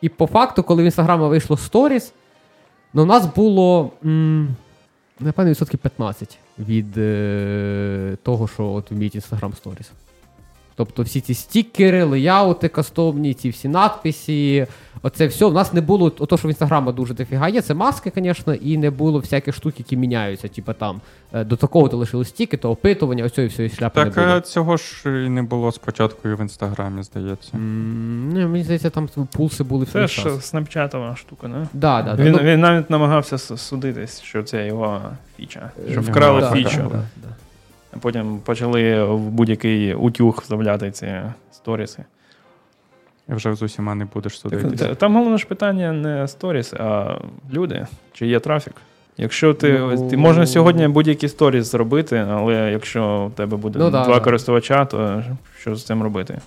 І 0.01 0.09
по 0.09 0.27
факту, 0.27 0.63
коли 0.63 0.83
в 0.83 0.85
інстаграма 0.85 1.29
вийшло 1.29 1.57
Stories, 1.57 2.13
ну, 2.95 3.03
у 3.03 3.07
нас 3.07 3.27
було. 3.27 3.91
М- 4.05 4.49
Напевно, 5.21 5.51
відсотків 5.51 5.81
15 5.81 6.39
від 6.59 6.99
е, 6.99 8.17
того, 8.23 8.49
що 8.49 8.67
от 8.67 8.91
вміють 8.91 9.17
Instagram 9.17 9.53
Stories. 9.63 9.91
Тобто 10.77 11.03
всі 11.03 11.21
ці 11.21 11.35
стікери, 11.35 12.05
леяути 12.05 12.69
кастомні, 12.69 13.35
ці 13.35 13.51
всі 13.51 13.69
надписи, 13.69 14.67
оце 15.03 15.27
все. 15.27 15.45
У 15.45 15.53
нас 15.53 15.73
не 15.73 15.81
було, 15.81 16.13
ото, 16.19 16.37
що 16.37 16.49
в 16.49 16.51
інстаграма 16.51 16.93
дуже 16.93 17.15
дофіга 17.15 17.49
є, 17.49 17.63
це 17.63 17.75
маски, 17.75 18.13
звісно, 18.17 18.55
і 18.55 18.79
не 18.79 18.91
було 18.91 19.19
всяких 19.19 19.55
штук, 19.55 19.75
які 19.79 19.97
міняються. 19.97 20.49
Типу 20.49 20.73
там 20.73 21.01
е, 21.33 21.45
до 21.45 21.57
такого 21.57 21.89
то 21.89 21.97
лишили 21.97 22.25
стіки, 22.25 22.57
то 22.57 22.71
опитування, 22.71 23.25
ось 23.25 23.33
цієї 23.33 23.49
всієї 23.49 23.75
шляпи. 23.75 24.05
Так 24.05 24.17
не 24.17 24.27
було. 24.27 24.41
цього 24.41 24.77
ж 24.77 25.25
і 25.27 25.29
не 25.29 25.43
було 25.43 25.73
спочатку 25.73 26.29
і 26.29 26.35
в 26.35 26.41
інстаграмі, 26.41 27.03
здається. 27.03 27.53
Mm, 27.53 28.33
не, 28.33 28.47
Мені 28.47 28.65
здається, 28.65 28.91
там 28.91 29.09
пулси 29.33 29.65
були 29.65 29.87
Це 29.87 30.07
ж 30.07 30.31
снапчатова 30.41 31.17
штука, 31.17 31.49
не? 31.49 31.67
Да, 31.73 32.03
да, 32.03 32.25
він, 32.25 32.33
да. 32.33 32.43
він 32.43 32.61
навіть 32.61 32.91
намагався 32.91 33.39
судитись, 33.39 34.23
що 34.23 34.43
це 34.43 34.67
його 34.67 35.03
фіча, 35.37 35.71
що 35.91 36.01
вкрали 36.01 36.41
да, 36.41 36.53
фічу. 36.53 36.91
Да, 36.93 37.03
да, 37.17 37.29
Потім 38.01 38.39
почали 38.39 39.05
в 39.05 39.21
будь-який 39.21 39.95
утюг 39.95 40.39
вставляти 40.43 40.91
ці 40.91 41.13
сторіси. 41.53 42.05
І 43.29 43.35
вже 43.35 43.55
з 43.55 43.63
усіма 43.63 43.95
не 43.95 44.05
будеш 44.05 44.39
судитися. 44.39 44.95
Там 44.95 45.17
головне 45.17 45.39
ж 45.39 45.47
питання 45.47 45.93
не 45.93 46.29
сторіс, 46.29 46.73
а 46.73 47.19
люди, 47.53 47.87
чи 48.13 48.27
є 48.27 48.41
трафік. 48.41 48.75
Якщо 49.19 49.55
ти 49.55 49.79
ну... 49.79 50.11
ти 50.11 50.17
можна 50.17 50.47
сьогодні 50.47 50.89
будь-які 50.89 51.29
сторіс 51.29 51.71
зробити, 51.71 52.27
але 52.31 52.73
якщо 52.73 53.27
у 53.27 53.31
тебе 53.31 53.57
буде 53.57 53.79
ну, 53.79 53.91
два 53.91 54.07
да, 54.07 54.21
користувача, 54.21 54.85
то 54.85 55.23
що 55.59 55.77
з 55.77 55.85
цим 55.85 56.03
робити? 56.03 56.41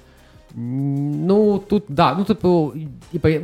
Ну, 0.55 1.57
тут, 1.57 1.83
да, 1.89 2.15
ну, 2.15 2.23
типу, 2.23 2.73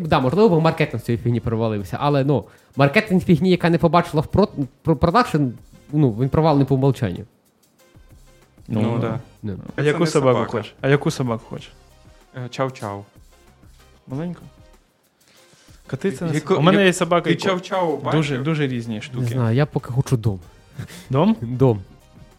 да, 0.06 0.20
можливо, 0.20 0.62
маркетинг 0.62 1.04
цієї 1.04 1.24
фігні 1.24 1.40
провалився, 1.40 1.98
але 2.02 2.24
ну, 2.24 2.44
маркетинг 2.76 3.22
фігні, 3.22 3.52
яка 3.52 3.70
не 3.70 3.78
побачила 3.78 4.24
в 4.86 4.96
продакшн, 4.96 5.44
ну, 5.94 6.12
він 6.12 6.30
провалений 6.30 6.66
по 6.66 6.76
умолчанню. 6.76 7.24
Ну, 8.68 8.82
ну 8.82 9.00
да. 9.00 9.20
Не. 9.44 9.56
А 9.76 9.82
яку 9.82 10.06
собаку 10.06 10.34
собака. 10.34 10.52
хочеш? 10.52 10.76
А 10.82 10.90
яку 10.90 11.12
собаку 11.12 11.44
хочеш? 11.50 11.72
Е, 12.36 12.48
чау-чау. 12.48 13.04
Маленьку? 14.08 14.42
Коти 15.88 16.12
це 16.12 16.26
не 16.26 16.56
У 16.56 16.62
мене 16.62 16.86
є 16.86 16.94
собака 16.94 17.30
і 17.30 17.36
чау-чау 17.36 17.98
бачив? 17.98 18.12
Дуже, 18.20 18.38
дуже 18.38 18.68
різні 18.68 19.02
штуки. 19.02 19.22
Не 19.22 19.28
знаю, 19.28 19.56
я 19.56 19.66
поки 19.66 19.92
хочу 19.92 20.18
дом. 20.18 20.40
Дом? 21.10 21.36
Дом. 21.42 21.82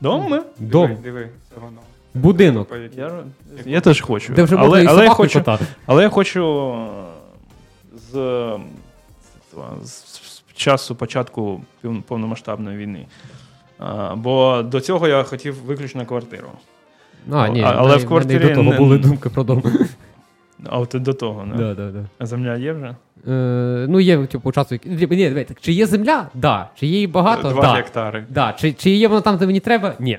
Дом? 0.01 0.31
ми? 0.31 0.43
Дом. 0.59 0.89
Диви, 0.89 1.03
диви, 1.03 1.29
це 1.55 1.61
воно. 1.61 1.81
Будинок. 2.15 2.73
Я, 2.97 3.25
я 3.65 3.81
теж 3.81 4.01
хочу. 4.01 4.33
Де 4.33 4.43
вже 4.43 4.57
але, 4.57 4.87
але, 4.87 5.05
я 5.05 5.11
хочу 5.11 5.59
але 5.87 6.03
я 6.03 6.09
хочу 6.09 6.75
з, 7.95 8.13
з, 9.83 9.89
з 9.89 10.43
часу 10.55 10.95
початку 10.95 11.63
повномасштабної 12.07 12.77
війни. 12.79 13.07
А, 13.79 14.15
Бо 14.17 14.63
до 14.63 14.81
цього 14.81 15.09
я 15.09 15.23
хотів 15.23 15.65
виключно 15.65 16.07
квартиру. 16.07 16.49
А, 17.33 17.49
ні, 17.49 17.63
Але 17.63 17.97
не, 17.97 18.03
в 18.03 18.07
квартирі. 18.07 18.45
Не 18.45 18.49
до 18.49 18.55
того 18.55 18.71
не... 18.71 18.79
були 18.79 18.99
думки 18.99 19.29
про 19.29 19.45
дом. 19.45 19.63
А 20.65 20.79
от 20.79 20.95
до 20.95 21.15
того, 21.15 21.45
не? 21.47 21.57
Да, 21.57 21.75
да, 21.75 21.91
да. 21.91 22.05
А 22.19 22.27
земля 22.27 22.57
є 22.57 22.73
вже? 22.73 22.95
Е, 23.29 23.87
Ну, 23.89 24.01
є, 24.01 24.27
типу, 24.27 24.53
часу. 24.53 24.79
Ні, 24.85 25.07
дивіться, 25.07 25.55
чи 25.61 25.73
є 25.73 25.87
земля? 25.87 26.17
Так. 26.17 26.31
Да. 26.35 26.69
Чи 26.75 26.87
є 26.87 26.93
її 26.93 27.07
багато? 27.07 27.51
Два 27.51 27.63
да. 27.63 27.73
гектари. 27.73 28.25
Да. 28.29 28.53
Чи, 28.53 28.73
чи 28.73 28.91
є 28.91 29.09
вона 29.09 29.21
там, 29.21 29.37
де 29.37 29.47
мені 29.47 29.61
треба? 29.61 29.95
Ні. 29.99 30.19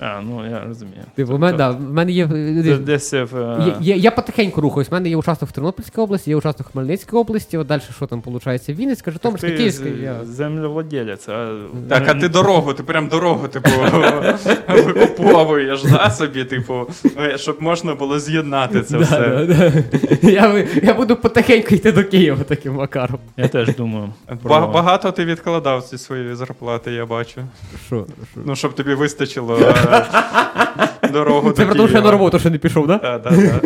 А, 0.00 0.20
ну 0.20 0.50
я 0.50 0.64
розумію. 0.68 1.02
Типу, 1.14 1.32
тобто, 1.32 1.56
да, 1.56 1.70
в 1.70 1.80
мене 1.80 2.12
є. 2.12 2.28
Це 2.64 2.76
десь 2.76 3.12
в... 3.12 3.64
Є, 3.66 3.74
є, 3.80 3.96
Я 3.96 4.10
потихеньку 4.10 4.60
рухаюсь. 4.60 4.88
У 4.90 4.94
мене 4.94 5.08
є 5.08 5.16
участок 5.16 5.48
в 5.48 5.52
Тернопільській 5.52 6.00
області, 6.00 6.30
є 6.30 6.36
участок 6.36 6.66
в 6.66 6.72
Хмельницькій 6.72 7.16
області, 7.16 7.58
от 7.58 7.66
далі 7.66 7.82
що 7.96 8.06
там 8.06 8.22
виходить? 8.26 8.68
Вінницька, 8.68 9.10
Житомирська, 9.10 9.50
Київська. 9.50 9.88
Я... 9.88 10.24
Землевладелець. 10.24 11.28
А... 11.28 11.54
Так, 11.88 12.08
а 12.08 12.14
ти 12.14 12.28
дорогу, 12.28 12.74
ти 12.74 12.82
прям 12.82 13.08
дорогу, 13.08 13.48
типу, 13.48 13.70
викуповуєш 14.68 15.82
да, 15.82 16.10
собі, 16.10 16.44
типу, 16.44 16.86
щоб 17.36 17.62
можна 17.62 17.94
було 17.94 18.18
з'єднати 18.18 18.82
це 18.82 18.98
все. 18.98 19.46
Я 20.22 20.66
я 20.82 20.94
буду 20.94 21.16
потихеньку 21.16 21.74
йти 21.74 21.92
до 21.92 22.04
Києва 22.04 22.44
таким 22.44 22.74
макаром. 22.74 23.18
Я 23.36 23.48
теж 23.48 23.76
думаю. 23.76 24.12
Багато 24.44 25.12
ти 25.12 25.24
відкладав 25.24 25.82
ці 25.82 25.98
свої 25.98 26.34
зарплати, 26.34 26.92
я 26.92 27.06
бачу. 27.06 27.40
Що? 27.86 28.06
Ну, 28.44 28.56
щоб 28.56 28.74
тобі 28.74 28.94
вистачило. 28.94 29.58
дорогу. 31.12 31.52
Це 31.52 31.66
тому, 31.66 31.88
що 31.88 31.96
я 31.96 32.04
на 32.04 32.10
роботу 32.10 32.38
ще 32.38 32.50
не 32.50 32.58
пішов, 32.58 32.86
так? 32.86 33.02
Так, 33.02 33.22
так, 33.22 33.34
так. 33.34 33.64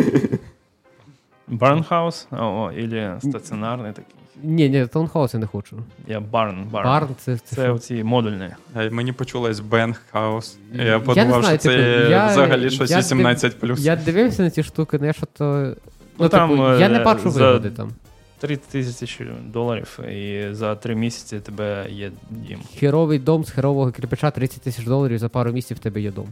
Barnhouse, 1.47 2.27
о, 2.31 2.71
или 2.77 3.17
стаціонарний 3.19 3.91
такий. 3.91 4.15
Ні, 4.43 4.69
ні, 4.69 4.87
таунхаус 4.87 5.33
я 5.33 5.39
не 5.39 5.47
хочу. 5.47 5.77
Я 6.07 6.19
barn. 6.19 6.63
Barn, 6.71 6.87
barn 6.87 7.07
це 7.19 7.37
це, 7.37 7.55
це 7.55 7.69
оці 7.69 8.03
модульні. 8.03 8.49
Мені 8.91 9.11
почулось 9.11 9.59
Бенгхаус. 9.59 10.57
Я 10.73 10.99
подумав, 10.99 11.43
що 11.43 11.57
це 11.57 11.69
типу, 11.69 12.11
я, 12.11 12.27
взагалі 12.27 12.69
щось 12.69 12.91
я 12.91 12.99
18 12.99 13.59
плюс. 13.59 13.79
Я 13.79 13.95
дивився 13.95 14.43
на 14.43 14.49
ці 14.49 14.63
штуки, 14.63 14.99
не 14.99 15.13
що 15.13 15.25
то. 15.25 15.45
Ну, 15.45 15.75
ну 16.19 16.29
там, 16.29 16.49
типу, 16.49 16.63
я 16.63 16.89
не 16.89 16.99
бачу 16.99 17.29
вигоди 17.29 17.69
там. 17.69 17.91
30 18.39 18.69
тисяч 18.69 19.21
доларів, 19.45 19.99
і 20.09 20.47
за 20.51 20.75
три 20.75 20.95
місяці 20.95 21.39
тебе 21.39 21.87
є 21.89 22.11
дім. 22.29 22.59
Херовий 22.79 23.19
дом 23.19 23.45
з 23.45 23.49
херового 23.49 23.91
кирпича 23.91 24.31
30 24.31 24.61
тисяч 24.61 24.85
доларів 24.85 25.17
за 25.17 25.29
пару 25.29 25.51
місяців 25.51 25.77
в 25.77 25.79
тебе 25.79 26.01
є 26.01 26.11
дом. 26.11 26.27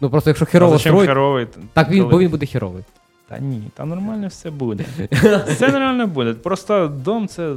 Ну 0.00 0.10
просто 0.10 0.30
якщо 0.30 0.46
херово 0.46 0.78
строїть, 0.78 1.08
херовий, 1.08 1.46
так 1.72 1.90
він, 1.90 2.08
бо 2.08 2.18
він 2.18 2.30
буде 2.30 2.46
херовий. 2.46 2.84
Та 3.28 3.38
ні, 3.38 3.62
там 3.74 3.88
нормально 3.88 4.28
все 4.28 4.50
буде. 4.50 4.84
Все 5.46 5.68
нормально 5.68 6.06
буде. 6.06 6.34
Просто 6.34 6.88
дом 6.88 7.28
це 7.28 7.54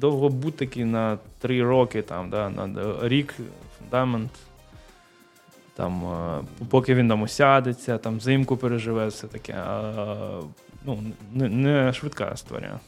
довгобутики 0.00 0.84
на 0.84 1.18
три 1.38 1.62
роки, 1.62 2.02
там, 2.02 2.30
да, 2.30 2.50
на 2.50 2.94
рік, 3.08 3.34
фундамент. 3.78 4.30
Там, 5.76 6.02
Поки 6.70 6.94
він 6.94 7.08
там 7.08 7.22
осядеться, 7.22 7.98
там 7.98 8.20
зимку 8.20 8.56
переживе, 8.56 9.06
все 9.06 9.26
таке. 9.26 9.52
А, 9.52 10.40
ну, 10.84 10.98
Не 11.32 11.48
не 11.48 11.92
швидка 11.92 12.30
історія. 12.34 12.80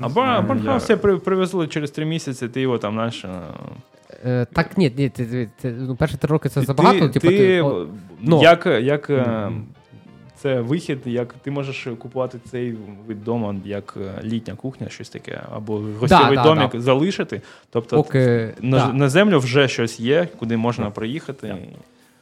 А 0.00 0.08
Барнхаус 0.08 0.90
я... 0.90 0.96
привезли 0.96 1.66
через 1.68 1.90
три 1.90 2.04
місяці, 2.04 2.48
ти 2.48 2.60
його 2.60 2.78
там 2.78 2.94
знаєш, 2.94 3.24
Е, 4.24 4.46
Так, 4.52 4.78
ні, 4.78 4.92
ні, 4.96 5.08
ти, 5.08 5.26
ти, 5.26 5.50
ти, 5.60 5.70
ну, 5.70 5.96
перші 5.96 6.16
три 6.16 6.28
роки 6.28 6.48
це 6.48 6.62
забагато. 6.62 6.98
Ти, 7.00 7.08
типу, 7.08 7.28
ти, 7.28 7.38
ти, 7.38 7.62
о, 7.62 7.86
ну, 8.20 8.42
Як 8.42 8.66
як 8.66 9.10
mm-hmm. 9.10 9.60
це 10.36 10.60
вихід, 10.60 10.98
як 11.04 11.34
ти 11.42 11.50
можеш 11.50 11.88
купувати 11.98 12.38
цей 12.50 12.74
вид 13.06 13.24
дому, 13.24 13.54
як 13.64 13.94
е, 14.00 14.22
літня 14.24 14.54
кухня, 14.54 14.88
щось 14.88 15.08
таке, 15.08 15.40
або 15.52 15.82
гостєвий 16.00 16.36
да, 16.36 16.42
домик 16.42 16.70
да, 16.72 16.80
залишити. 16.80 17.40
Тобто 17.70 17.96
Поки, 17.96 18.54
на, 18.60 18.92
на 18.92 19.08
землю 19.08 19.38
вже 19.38 19.68
щось 19.68 20.00
є, 20.00 20.28
куди 20.38 20.56
можна 20.56 20.90
проїхати. 20.90 21.56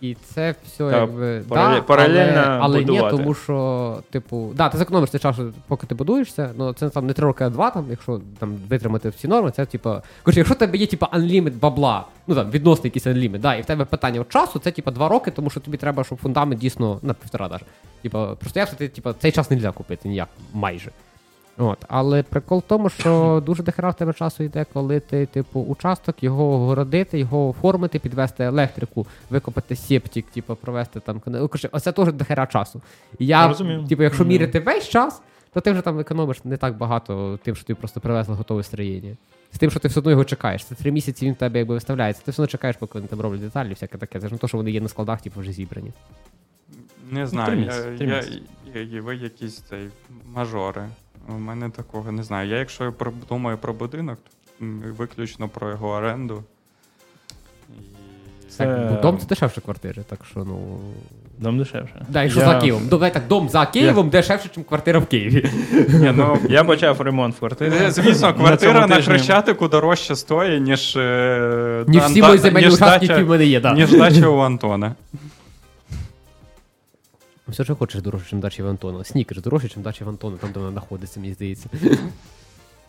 І 0.01 0.15
це 0.15 0.55
все 0.67 0.91
Та, 0.91 1.01
якби 1.01 1.43
паралель, 1.49 1.77
да, 1.77 1.83
паралельно 1.83 2.41
але, 2.41 2.59
але 2.61 2.85
ні, 2.85 3.01
тому 3.11 3.35
що, 3.35 3.99
типу, 4.11 4.53
да, 4.55 4.69
ти 4.69 4.79
зекономиш 4.79 5.11
цей 5.11 5.21
час, 5.21 5.37
поки 5.67 5.87
ти 5.87 5.95
будуєшся, 5.95 6.51
ну 6.57 6.73
це 6.73 6.91
там 6.91 7.07
не 7.07 7.13
три 7.13 7.27
роки, 7.27 7.45
а 7.45 7.51
два, 7.51 7.71
там, 7.71 7.87
якщо 7.91 8.21
там 8.39 8.55
витримати 8.69 9.09
всі 9.09 9.29
норми, 9.29 9.51
це 9.51 9.67
типу. 9.67 9.91
Коротше, 10.23 10.41
якщо 10.41 10.55
в 10.55 10.59
тебе 10.59 10.79
є 10.79 10.87
типу, 10.87 11.07
unlimit 11.07 11.59
бабла, 11.61 12.05
ну 12.27 12.35
там 12.35 12.51
відносно 12.51 12.85
якийсь 12.85 13.07
unlimit, 13.07 13.39
да, 13.39 13.55
і 13.55 13.63
в 13.63 13.65
тебе 13.65 13.85
питання 13.85 14.25
часу, 14.29 14.59
це 14.59 14.71
типу 14.71 14.91
два 14.91 15.09
роки, 15.09 15.31
тому 15.31 15.51
що 15.51 15.61
тобі 15.61 15.77
треба, 15.77 16.05
щоб 16.05 16.19
фундамент 16.19 16.61
дійсно 16.61 16.99
на 17.03 17.15
півтора 17.15 17.49
даже. 17.49 17.65
Типу, 18.03 18.19
просто 18.41 18.61
якщо 18.61 18.77
ти, 18.77 18.89
типу, 18.89 19.13
цей 19.13 19.33
час 19.33 19.51
не 19.51 19.57
можна 19.57 19.73
купити 19.73 20.09
ніяк 20.09 20.29
майже. 20.53 20.91
От, 21.61 21.85
Але 21.89 22.23
прикол 22.23 22.59
в 22.59 22.63
тому, 22.63 22.89
що 22.89 23.43
дуже 23.47 23.63
дохера 23.63 23.91
в 23.91 23.95
тебе 23.95 24.13
часу 24.13 24.43
йде, 24.43 24.67
коли 24.73 25.01
ти, 25.01 25.27
типу, 25.27 25.61
участок, 25.61 26.23
його 26.23 26.45
огородити, 26.45 27.19
його 27.19 27.49
оформити, 27.49 27.99
підвести 27.99 28.45
електрику, 28.45 29.07
викопати 29.31 29.77
септик, 29.77 30.27
типу, 30.27 30.57
провести 30.57 31.01
там 31.01 31.21
Короче, 31.21 31.69
Оце 31.73 31.93
теж 31.93 32.13
дохера 32.13 32.47
часу. 32.47 32.81
І 33.19 33.27
я, 33.27 33.49
Розумію. 33.49 33.85
типу, 33.89 34.03
якщо 34.03 34.25
міряти 34.25 34.61
весь 34.61 34.89
час, 34.89 35.23
то 35.53 35.61
ти 35.61 35.73
вже 35.73 35.81
там 35.83 35.99
економиш 35.99 36.45
не 36.45 36.57
так 36.57 36.77
багато 36.77 37.39
тим, 37.43 37.55
що 37.55 37.65
ти 37.65 37.75
просто 37.75 38.01
привезли 38.01 38.35
готове 38.35 38.63
строєння. 38.63 39.17
З 39.53 39.59
тим, 39.59 39.71
що 39.71 39.81
ти 39.81 39.89
все 39.89 40.01
одно 40.01 40.11
його 40.11 40.25
чекаєш. 40.25 40.65
Це 40.65 40.75
три 40.75 40.93
місяці 40.93 41.27
він 41.27 41.33
в 41.33 41.37
тебе 41.37 41.59
якби 41.59 41.75
виставляється. 41.75 42.23
Ти 42.25 42.31
все 42.31 42.43
одно 42.43 42.51
чекаєш, 42.51 42.77
поки 42.77 42.99
вони 42.99 43.09
там 43.09 43.21
роблять 43.21 43.41
деталі, 43.41 43.71
всяке 43.71 43.99
таке. 43.99 44.21
Це 44.21 44.29
ж 44.29 44.35
не 44.35 44.39
то, 44.39 44.49
що 44.49 44.57
вони 44.57 44.71
є 44.71 44.81
на 44.81 44.89
складах, 44.89 45.23
типу, 45.23 45.41
вже 45.41 45.53
зібрані. 45.53 45.93
Не 47.11 47.27
знаю, 47.27 47.61
я, 47.61 48.07
я, 48.07 48.25
я, 48.75 48.81
я, 48.81 49.03
ви 49.03 49.17
якісь 49.17 49.59
цей 49.59 49.89
мажори. 50.35 50.89
У 51.29 51.39
мене 51.39 51.71
такого 51.71 52.13
не 52.13 52.23
знаю. 52.23 52.49
Я, 52.49 52.59
якщо 52.59 52.95
думаю 53.29 53.59
про 53.59 53.73
будинок, 53.73 54.19
то 54.59 54.65
виключно 54.99 55.49
про 55.49 55.71
його 55.71 55.89
оренду. 55.89 56.45
Це... 58.49 58.65
Так, 58.65 58.89
ну, 58.91 58.99
Дом 59.03 59.19
це 59.19 59.27
дешевше 59.27 59.61
квартири, 59.61 60.03
так 60.03 60.21
що 60.31 60.45
ну. 60.45 60.79
Дом 61.39 61.59
дешевше. 61.59 62.07
Да, 62.09 62.23
якщо 62.23 62.41
я... 62.41 62.47
за 62.47 62.61
Києвом. 62.61 62.83
Давай 62.89 63.13
так, 63.13 63.23
дом 63.29 63.49
за 63.49 63.67
Києвом 63.67 64.07
я... 64.07 64.11
дешевше, 64.11 64.49
ніж 64.57 64.67
квартира 64.67 64.99
в 64.99 65.07
Києві. 65.07 65.51
Ні, 65.89 66.13
ну, 66.15 66.39
Я 66.49 66.65
почав 66.65 67.01
ремонт 67.01 67.37
квартири. 67.39 67.77
Е, 67.77 67.91
звісно, 67.91 68.35
квартира 68.35 68.81
на, 68.81 68.87
на 68.87 69.03
Хрещатику 69.03 69.69
дорожче 69.69 70.17
стоїть, 70.17 70.63
ніж. 70.63 70.97
Е, 70.97 71.85
ніж 71.89 72.03
всі 72.03 72.23
мої 72.23 72.39
земельні 72.39 72.69
участки, 72.69 73.07
які 73.07 73.23
в 73.23 73.29
мене 73.29 73.47
є, 73.47 73.61
да. 73.61 73.73
Ніж 73.73 73.91
дача 73.91 74.29
у 74.29 74.39
Антона. 74.39 74.95
Все 77.51 77.65
ж 77.65 77.75
хочеш 77.75 78.03
дорожче, 78.03 78.37
ніж 78.37 78.43
дачі 78.43 78.63
в 78.63 78.69
Антона. 78.69 79.05
Снікер 79.05 79.43
дорожче, 79.43 79.69
ніж 79.77 79.85
дачі 79.85 80.05
в 80.05 80.09
Антона, 80.09 80.37
там 80.37 80.53
де 80.53 80.59
вона 80.61 80.73
знаходиться, 80.73 81.21
мені 81.21 81.33
здається. 81.33 81.69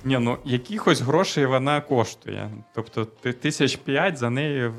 Ні, 0.06 0.18
ну 0.20 0.38
якихось 0.46 1.02
грошей 1.02 1.46
вона 1.46 1.82
коштує. 1.82 2.50
Тобто 2.74 3.06
тисяч 3.42 3.76
п'ять 3.76 4.18
за 4.18 4.30
неї 4.30 4.72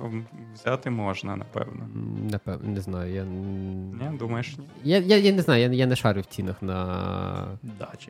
взяти 0.55 0.91
можна, 0.91 1.37
напевно. 1.37 1.89
Напевно, 2.31 2.69
не 2.71 2.81
знаю. 2.81 3.15
Я 3.15 3.25
Ні, 3.25 4.19
думаєш, 4.19 4.57
ні? 4.59 4.65
Я 4.85 4.99
я, 4.99 5.17
я 5.17 5.33
не 5.33 5.43
знаю, 5.43 5.63
я 5.63 5.69
я 5.73 5.87
не 5.87 5.97
шарю 5.97 6.21
в 6.21 6.25
цінах 6.25 6.63
на 6.63 7.59
дачі. 7.63 8.09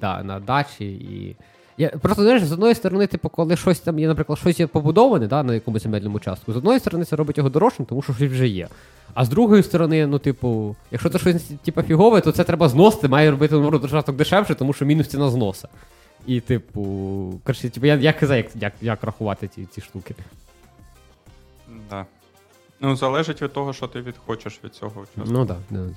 Да, 0.00 0.22
на 0.22 0.40
дачі 0.40 0.92
і. 0.92 1.36
Я 1.78 1.88
Просто 1.88 2.22
знаєш, 2.22 2.44
з 2.44 2.52
одної 2.52 2.74
сторони, 2.74 3.06
типу, 3.06 3.28
коли 3.28 3.56
щось 3.56 3.80
там 3.80 3.98
є, 3.98 4.08
наприклад, 4.08 4.38
щось 4.38 4.60
є 4.60 4.66
побудоване 4.66 5.26
да, 5.26 5.42
на 5.42 5.54
якомусь 5.54 5.82
земельному 5.82 6.16
участку, 6.16 6.52
з 6.52 6.56
одної 6.56 6.80
сторони, 6.80 7.04
це 7.04 7.16
робить 7.16 7.38
його 7.38 7.50
дорожчим, 7.50 7.86
тому 7.86 8.02
що 8.02 8.14
щось 8.14 8.30
вже 8.30 8.48
є. 8.48 8.68
А 9.14 9.24
з 9.24 9.28
другої 9.28 9.62
сторони, 9.62 10.06
ну, 10.06 10.18
типу, 10.18 10.76
якщо 10.90 11.10
це 11.10 11.18
щось 11.18 11.42
типу, 11.64 11.82
фігове, 11.82 12.20
то 12.20 12.32
це 12.32 12.44
треба 12.44 12.68
зносити, 12.68 13.08
має 13.08 13.30
робити 13.30 13.54
наоборот, 13.54 13.84
участок 13.84 14.16
дешевше, 14.16 14.54
тому 14.54 14.72
що 14.72 14.84
мінус 14.84 15.08
ціна 15.08 15.30
зноса. 15.30 15.68
І, 16.26 16.40
типу, 16.40 16.80
коротше, 17.44 17.70
типу, 17.70 17.86
я 17.86 17.94
я 17.94 18.12
казав, 18.12 18.36
як 18.36 18.46
як, 18.54 18.72
як 18.80 19.04
рахувати 19.04 19.48
ці 19.48 19.66
ці 19.66 19.80
штуки. 19.80 20.14
Да. 21.90 22.06
Ну, 22.80 22.96
залежить 22.96 23.42
від 23.42 23.52
того, 23.52 23.72
що 23.72 23.86
ти 23.86 24.00
відхочеш 24.00 24.60
від 24.64 24.74
цього 24.74 25.00
участку. 25.00 25.32
Ну 25.32 25.46
так. 25.46 25.56
Да, 25.70 25.78
да, 25.78 25.86
да. 25.86 25.94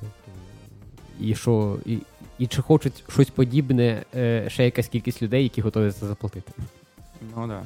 І 1.19 1.36
що, 1.36 1.77
і, 1.86 1.97
і 2.39 2.47
чи 2.47 2.62
хочуть 2.62 3.03
щось 3.10 3.30
подібне 3.30 4.03
е, 4.15 4.45
ще 4.49 4.65
якась 4.65 4.88
кількість 4.88 5.21
людей, 5.21 5.43
які 5.43 5.62
готові 5.62 5.91
це 5.91 6.06
заплатити. 6.06 6.51
Ну 7.21 7.27
так. 7.36 7.47
Да. 7.47 7.63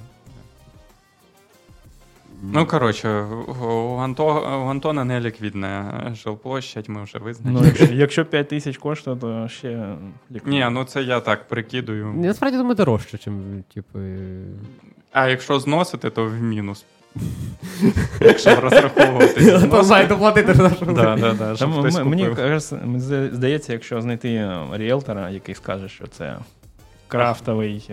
Ну, 2.43 2.65
коротше, 2.65 3.21
у, 3.61 3.97
Анто, 3.97 4.25
у 4.65 4.69
Антона 4.69 5.03
не 5.03 5.19
ліквідна 5.19 6.01
жилплощадь, 6.23 6.89
ми 6.89 7.03
вже 7.03 7.17
визначили. 7.17 7.61
Ну, 7.61 7.67
Якщо 7.67 7.85
якщо 7.85 8.25
5 8.25 8.47
тисяч 8.47 8.77
коштує, 8.77 9.17
то 9.17 9.47
ще 9.47 9.95
ліквідна. 10.31 10.69
Ні, 10.69 10.73
ну 10.73 10.83
це 10.83 11.03
я 11.03 11.19
так 11.19 11.47
прикидую. 11.47 12.13
Насправді 12.15 12.57
думаю, 12.57 12.75
дорожче, 12.75 13.31
ніж, 13.31 13.63
типу. 13.73 13.99
А 15.11 15.27
якщо 15.27 15.59
зносити, 15.59 16.09
то 16.09 16.25
в 16.25 16.33
мінус. 16.33 16.85
Якщо 18.21 18.55
розраховувати. 18.61 19.41
доплатити 20.07 20.53
Мені 22.85 23.29
здається, 23.31 23.73
якщо 23.73 24.01
знайти 24.01 24.51
ріелтора, 24.73 25.29
який 25.29 25.55
скаже, 25.55 25.89
що 25.89 26.07
це 26.07 26.37
крафтовий 27.11 27.89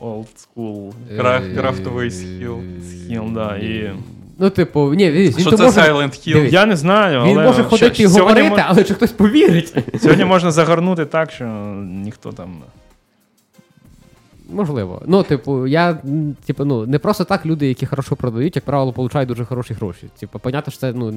old 0.00 0.26
school. 0.36 0.92
Крафтовий 1.54 2.10
схіл. 2.10 2.58
Схіл, 2.90 3.24
да. 3.34 3.56
І... 3.56 3.90
Ну, 4.38 4.50
типу, 4.50 4.94
ні, 4.94 5.10
він, 5.10 5.32
Що 5.38 5.56
це 5.56 5.64
може... 5.64 5.80
Silent 5.80 6.28
Hill? 6.28 6.48
Я 6.48 6.66
не 6.66 6.76
знаю. 6.76 7.22
Він 7.24 7.38
але... 7.38 7.46
може 7.46 7.64
ходити 7.64 8.02
і 8.02 8.06
говорити, 8.06 8.50
мож... 8.50 8.60
але 8.66 8.84
чи 8.84 8.94
хтось 8.94 9.12
повірить. 9.12 9.74
Сьогодні 10.02 10.24
можна 10.24 10.50
загорнути 10.50 11.04
так, 11.04 11.30
що 11.30 11.44
ніхто 11.84 12.32
там. 12.32 12.56
Можливо. 14.50 15.02
Ну, 15.06 15.22
типу, 15.22 15.66
я, 15.66 15.98
типу, 16.46 16.64
ну, 16.64 16.86
не 16.86 16.98
просто 16.98 17.24
так 17.24 17.46
люди, 17.46 17.68
які 17.68 17.86
хорошо 17.86 18.16
продають, 18.16 18.56
як 18.56 18.64
правило, 18.64 18.92
получають 18.92 19.28
дуже 19.28 19.44
хороші 19.44 19.74
гроші. 19.74 20.06
Типу, 20.20 20.38
понятно, 20.38 20.70
що 20.70 20.80
це 20.80 20.92
ну, 20.92 21.12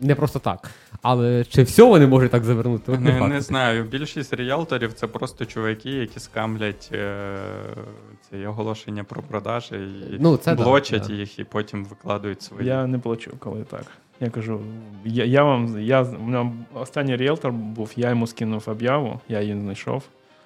не 0.00 0.14
просто 0.14 0.38
так. 0.38 0.70
Але 1.02 1.44
чи 1.44 1.62
все 1.62 1.82
вони 1.82 2.06
можуть 2.06 2.30
так 2.30 2.44
завернути? 2.44 2.92
Не, 2.92 3.20
не, 3.20 3.28
не 3.28 3.40
знаю. 3.40 3.84
Більшість 3.84 4.34
ріалторів 4.34 4.92
це 4.92 5.06
просто 5.06 5.44
чуваки, 5.44 5.90
які 5.90 6.20
скамлять 6.20 6.90
е, 6.92 7.36
ці 8.30 8.46
оголошення 8.46 9.04
про 9.04 9.22
продажі 9.22 9.74
і 10.10 10.16
ну, 10.20 10.36
це 10.36 10.54
блочать 10.54 11.06
да, 11.08 11.12
їх, 11.14 11.38
і 11.38 11.44
потім 11.44 11.84
викладають 11.84 12.42
свої. 12.42 12.68
Я 12.68 12.86
не 12.86 12.98
плачу, 12.98 13.30
коли 13.38 13.64
так. 13.64 13.84
Я 14.20 14.30
кажу, 14.30 14.60
я 15.04 15.24
я 15.24 15.44
вам 15.44 15.80
я 15.80 16.02
у 16.02 16.22
мене 16.22 16.52
останній 16.74 17.16
ріелтор 17.16 17.52
був, 17.52 17.92
я 17.96 18.08
йому 18.08 18.26
скинув 18.26 18.64
об'яву, 18.66 19.20
я 19.28 19.40
її 19.40 19.60
знайшов. 19.60 20.02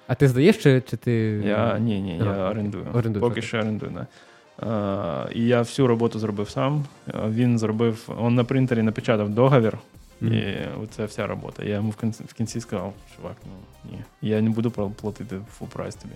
А 0.07 0.15
ти 0.15 0.27
здаєш, 0.27 0.57
чи 0.57 0.81
чи 0.81 0.97
ти. 0.97 1.11
Я, 1.45 1.79
Ні, 1.79 2.01
ні, 2.01 2.17
я 2.17 2.49
орендую. 2.49 2.85
орендую 2.93 3.21
Поки 3.21 3.41
що 3.41 3.57
орендую. 3.57 3.91
Да. 3.95 4.07
Uh, 4.59 5.31
і 5.31 5.47
я 5.47 5.59
всю 5.59 5.87
роботу 5.87 6.19
зробив 6.19 6.49
сам. 6.49 6.85
Він 7.29 7.59
зробив, 7.59 8.09
він 8.21 8.35
на 8.35 8.43
принтері 8.43 8.81
напечатав 8.81 9.29
договір, 9.29 9.77
mm-hmm. 10.21 10.83
і 10.83 10.87
це 10.87 11.05
вся 11.05 11.27
робота. 11.27 11.63
Я 11.63 11.75
йому 11.75 11.89
в 11.89 11.95
кінці, 11.95 12.23
в 12.27 12.33
кінці 12.33 12.61
сказав, 12.61 12.93
чувак, 13.15 13.35
ну 13.45 13.51
ні, 13.91 14.03
я 14.21 14.41
не 14.41 14.49
буду 14.49 14.71
платити 14.71 15.39
full 15.57 15.67
price 15.67 15.95
тобі. 15.95 16.13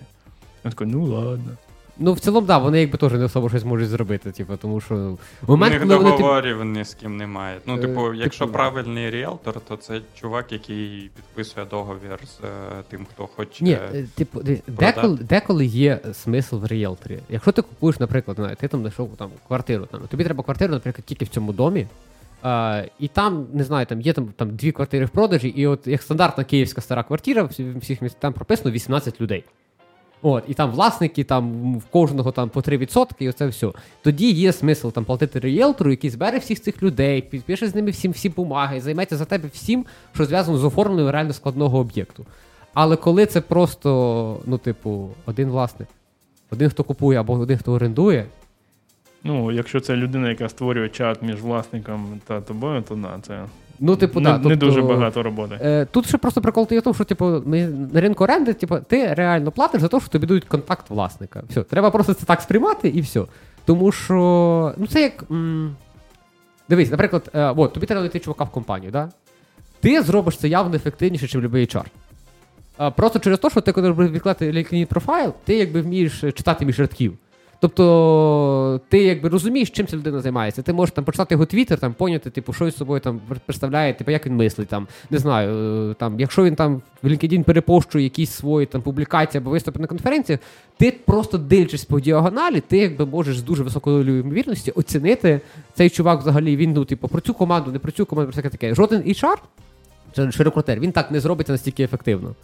Він 0.64 0.72
такий, 0.72 0.86
ну 0.86 1.04
ладно. 1.04 1.52
Ну, 1.98 2.12
в 2.12 2.20
цілому, 2.20 2.46
да, 2.46 2.58
вони 2.58 2.80
якби 2.80 2.98
теж 2.98 3.12
не 3.12 3.24
особо 3.24 3.48
щось 3.48 3.64
можуть 3.64 3.88
зробити, 3.88 4.32
типу, 4.32 4.56
тому 4.56 4.80
що 4.80 4.94
момент, 5.46 5.74
У 5.74 5.78
них 5.86 5.98
коли 5.98 6.10
договорів 6.10 6.58
вони, 6.58 6.78
ні 6.78 6.84
з 6.84 6.94
ким 6.94 7.16
не 7.16 7.26
мають. 7.26 7.62
Ну, 7.66 7.78
типу, 7.78 8.12
е, 8.12 8.16
якщо 8.16 8.44
типу, 8.44 8.52
правильний 8.52 9.10
ріелтор, 9.10 9.60
то 9.60 9.76
це 9.76 10.00
чувак, 10.20 10.52
який 10.52 11.10
підписує 11.16 11.66
договір 11.66 12.18
з 12.24 12.44
е, 12.44 12.48
тим, 12.90 13.06
хто 13.14 13.26
хоче. 13.26 13.64
Ні, 13.64 13.72
е, 13.72 14.06
типу, 14.14 14.40
деколи, 14.66 15.16
деколи 15.16 15.66
є 15.66 16.00
смисл 16.12 16.56
в 16.56 16.66
ріелторі. 16.66 17.18
Якщо 17.28 17.52
ти 17.52 17.62
купуєш, 17.62 18.00
наприклад, 18.00 18.38
не, 18.38 18.54
ти 18.54 18.68
там 18.68 18.80
знайшов 18.80 19.10
там 19.16 19.30
квартиру, 19.46 19.86
там, 19.86 20.00
тобі 20.00 20.24
треба 20.24 20.44
квартиру, 20.44 20.72
наприклад, 20.72 21.04
тільки 21.04 21.24
в 21.24 21.28
цьому 21.28 21.52
домі. 21.52 21.86
Uh, 22.44 22.88
і 22.98 23.08
там, 23.08 23.46
не 23.52 23.64
знаю, 23.64 23.86
там 23.86 24.00
є 24.00 24.12
там, 24.12 24.28
там 24.36 24.56
дві 24.56 24.72
квартири 24.72 25.04
в 25.04 25.10
продажі, 25.10 25.48
і 25.48 25.66
от 25.66 25.86
як 25.86 26.02
стандартна 26.02 26.44
київська 26.44 26.80
стара 26.80 27.02
квартира, 27.02 27.42
в 27.42 27.78
всіх 27.78 28.02
міст 28.02 28.16
там 28.20 28.32
прописано 28.32 28.70
18 28.70 29.20
людей. 29.20 29.44
От, 30.22 30.44
І 30.48 30.54
там 30.54 30.70
власники, 30.70 31.24
там 31.24 31.74
в 31.78 31.84
кожного 31.84 32.32
там 32.32 32.48
по 32.48 32.60
3%, 32.60 33.06
і 33.18 33.28
оце 33.28 33.46
все. 33.46 33.68
Тоді 34.02 34.30
є 34.30 34.52
смисл 34.52 34.88
там 34.88 35.04
платити 35.04 35.40
ріелтору, 35.40 35.90
який 35.90 36.10
збере 36.10 36.38
всіх 36.38 36.60
цих 36.60 36.82
людей, 36.82 37.22
підпише 37.22 37.68
з 37.68 37.74
ними 37.74 37.90
всім 37.90 38.12
всі 38.12 38.28
бумаги, 38.28 38.80
займеться 38.80 39.16
за 39.16 39.24
тебе 39.24 39.48
всім, 39.52 39.86
що 40.14 40.24
зв'язано 40.24 40.58
з 40.58 40.64
оформленням 40.64 41.10
реально 41.10 41.32
складного 41.32 41.78
об'єкту. 41.78 42.26
Але 42.74 42.96
коли 42.96 43.26
це 43.26 43.40
просто, 43.40 44.40
ну, 44.46 44.58
типу, 44.58 45.10
один 45.26 45.48
власник, 45.48 45.88
один, 46.50 46.70
хто 46.70 46.84
купує 46.84 47.20
або 47.20 47.32
один, 47.32 47.58
хто 47.58 47.72
орендує. 47.72 48.26
Ну, 49.24 49.52
якщо 49.52 49.80
це 49.80 49.96
людина, 49.96 50.28
яка 50.28 50.48
створює 50.48 50.88
чат 50.88 51.22
між 51.22 51.40
власником 51.40 52.20
та 52.26 52.40
тобою, 52.40 52.82
то 52.82 52.96
на 52.96 53.20
це 53.20 53.44
Ну, 53.80 53.96
типу, 53.96 54.20
не, 54.20 54.24
да, 54.24 54.32
тобто, 54.34 54.48
не 54.48 54.56
дуже 54.56 54.82
багато 54.82 55.22
роботи. 55.22 55.58
Е, 55.62 55.86
Тут 55.90 56.06
ще 56.08 56.18
просто 56.18 56.40
прикол 56.40 56.68
є 56.70 56.78
в 56.78 56.82
тому, 56.82 56.94
що 56.94 57.04
типу, 57.04 57.24
на 57.26 58.00
ринку 58.00 58.24
оренди, 58.24 58.52
типу, 58.54 58.76
ти 58.88 59.14
реально 59.14 59.50
платиш 59.50 59.80
за 59.80 59.88
те, 59.88 60.00
що 60.00 60.08
тобі 60.08 60.26
дають 60.26 60.44
контакт 60.44 60.90
власника. 60.90 61.42
Все, 61.50 61.62
треба 61.62 61.90
просто 61.90 62.14
це 62.14 62.26
так 62.26 62.40
сприймати 62.40 62.88
і 62.88 63.00
все. 63.00 63.22
Тому 63.64 63.92
що, 63.92 64.14
ну 64.76 64.86
це 64.86 65.02
як. 65.02 65.24
М- 65.30 65.76
Дивись, 66.68 66.90
наприклад, 66.90 67.30
е, 67.34 67.52
от, 67.56 67.72
тобі 67.72 67.86
треба 67.86 68.00
знайти 68.00 68.18
чувака 68.18 68.44
в 68.44 68.50
компанію, 68.50 68.92
да? 68.92 69.08
Ти 69.80 70.02
зробиш 70.02 70.36
це 70.36 70.48
явно 70.48 70.76
ефективніше, 70.76 71.38
ніж 71.38 71.46
будь-який 71.46 71.80
HR. 71.80 71.84
Е, 72.80 72.90
просто 72.90 73.18
через 73.18 73.38
те, 73.38 73.50
що 73.50 73.60
ти, 73.60 73.72
коли 73.72 73.92
відкладати 73.92 74.52
LinkedIn 74.52 74.84
профайл, 74.86 75.32
ти 75.44 75.54
якби 75.56 75.80
вмієш 75.80 76.20
читати 76.20 76.66
між 76.66 76.80
рядків. 76.80 77.18
Тобто 77.60 78.80
ти 78.88 79.02
якби 79.02 79.28
розумієш, 79.28 79.70
чим 79.70 79.86
ця 79.86 79.96
людина 79.96 80.20
займається. 80.20 80.62
Ти 80.62 80.72
можеш 80.72 80.94
там 80.94 81.04
почитати 81.04 81.34
його 81.34 81.46
твіттер, 81.46 81.78
там 81.78 81.94
поняти, 81.94 82.30
типу, 82.30 82.52
що 82.52 82.70
з 82.70 82.76
собою 82.76 83.00
там 83.00 83.20
представляє, 83.46 83.94
типу, 83.94 84.10
як 84.10 84.26
він 84.26 84.36
мислить. 84.36 84.68
Там, 84.68 84.88
Не 85.10 85.18
знаю, 85.18 85.54
е, 85.90 85.94
там, 85.94 86.20
якщо 86.20 86.44
він 86.44 86.54
там 86.54 86.82
в 87.02 87.06
LinkedIn 87.06 87.42
перепощує 87.42 88.04
якісь 88.04 88.30
свої 88.30 88.66
там 88.66 88.82
публікації 88.82 89.40
або 89.40 89.50
виступи 89.50 89.78
на 89.80 89.86
конференціях, 89.86 90.40
ти 90.76 90.96
просто 91.06 91.38
дивлячись 91.38 91.84
по 91.84 92.00
діагоналі, 92.00 92.60
ти 92.60 92.78
якби 92.78 93.06
можеш 93.06 93.38
з 93.38 93.42
дуже 93.42 93.62
високою 93.62 94.18
ймовірністю 94.18 94.72
оцінити 94.74 95.40
цей 95.74 95.90
чувак 95.90 96.20
взагалі. 96.20 96.56
Він 96.56 96.72
ну, 96.72 96.84
типу, 96.84 97.08
про 97.08 97.20
цю 97.20 97.34
команду, 97.34 97.72
не 97.72 97.78
про 97.78 97.92
цю 97.92 98.06
команду, 98.06 98.32
про 98.32 98.42
всяке 98.42 98.48
таке. 98.48 98.74
Жоден 98.74 99.02
HR, 99.02 99.36
чи 100.32 100.42
рекрутер, 100.42 100.80
він 100.80 100.92
так 100.92 101.10
не 101.10 101.20
зробить 101.20 101.48
настільки 101.48 101.82
ефективно, 101.82 102.34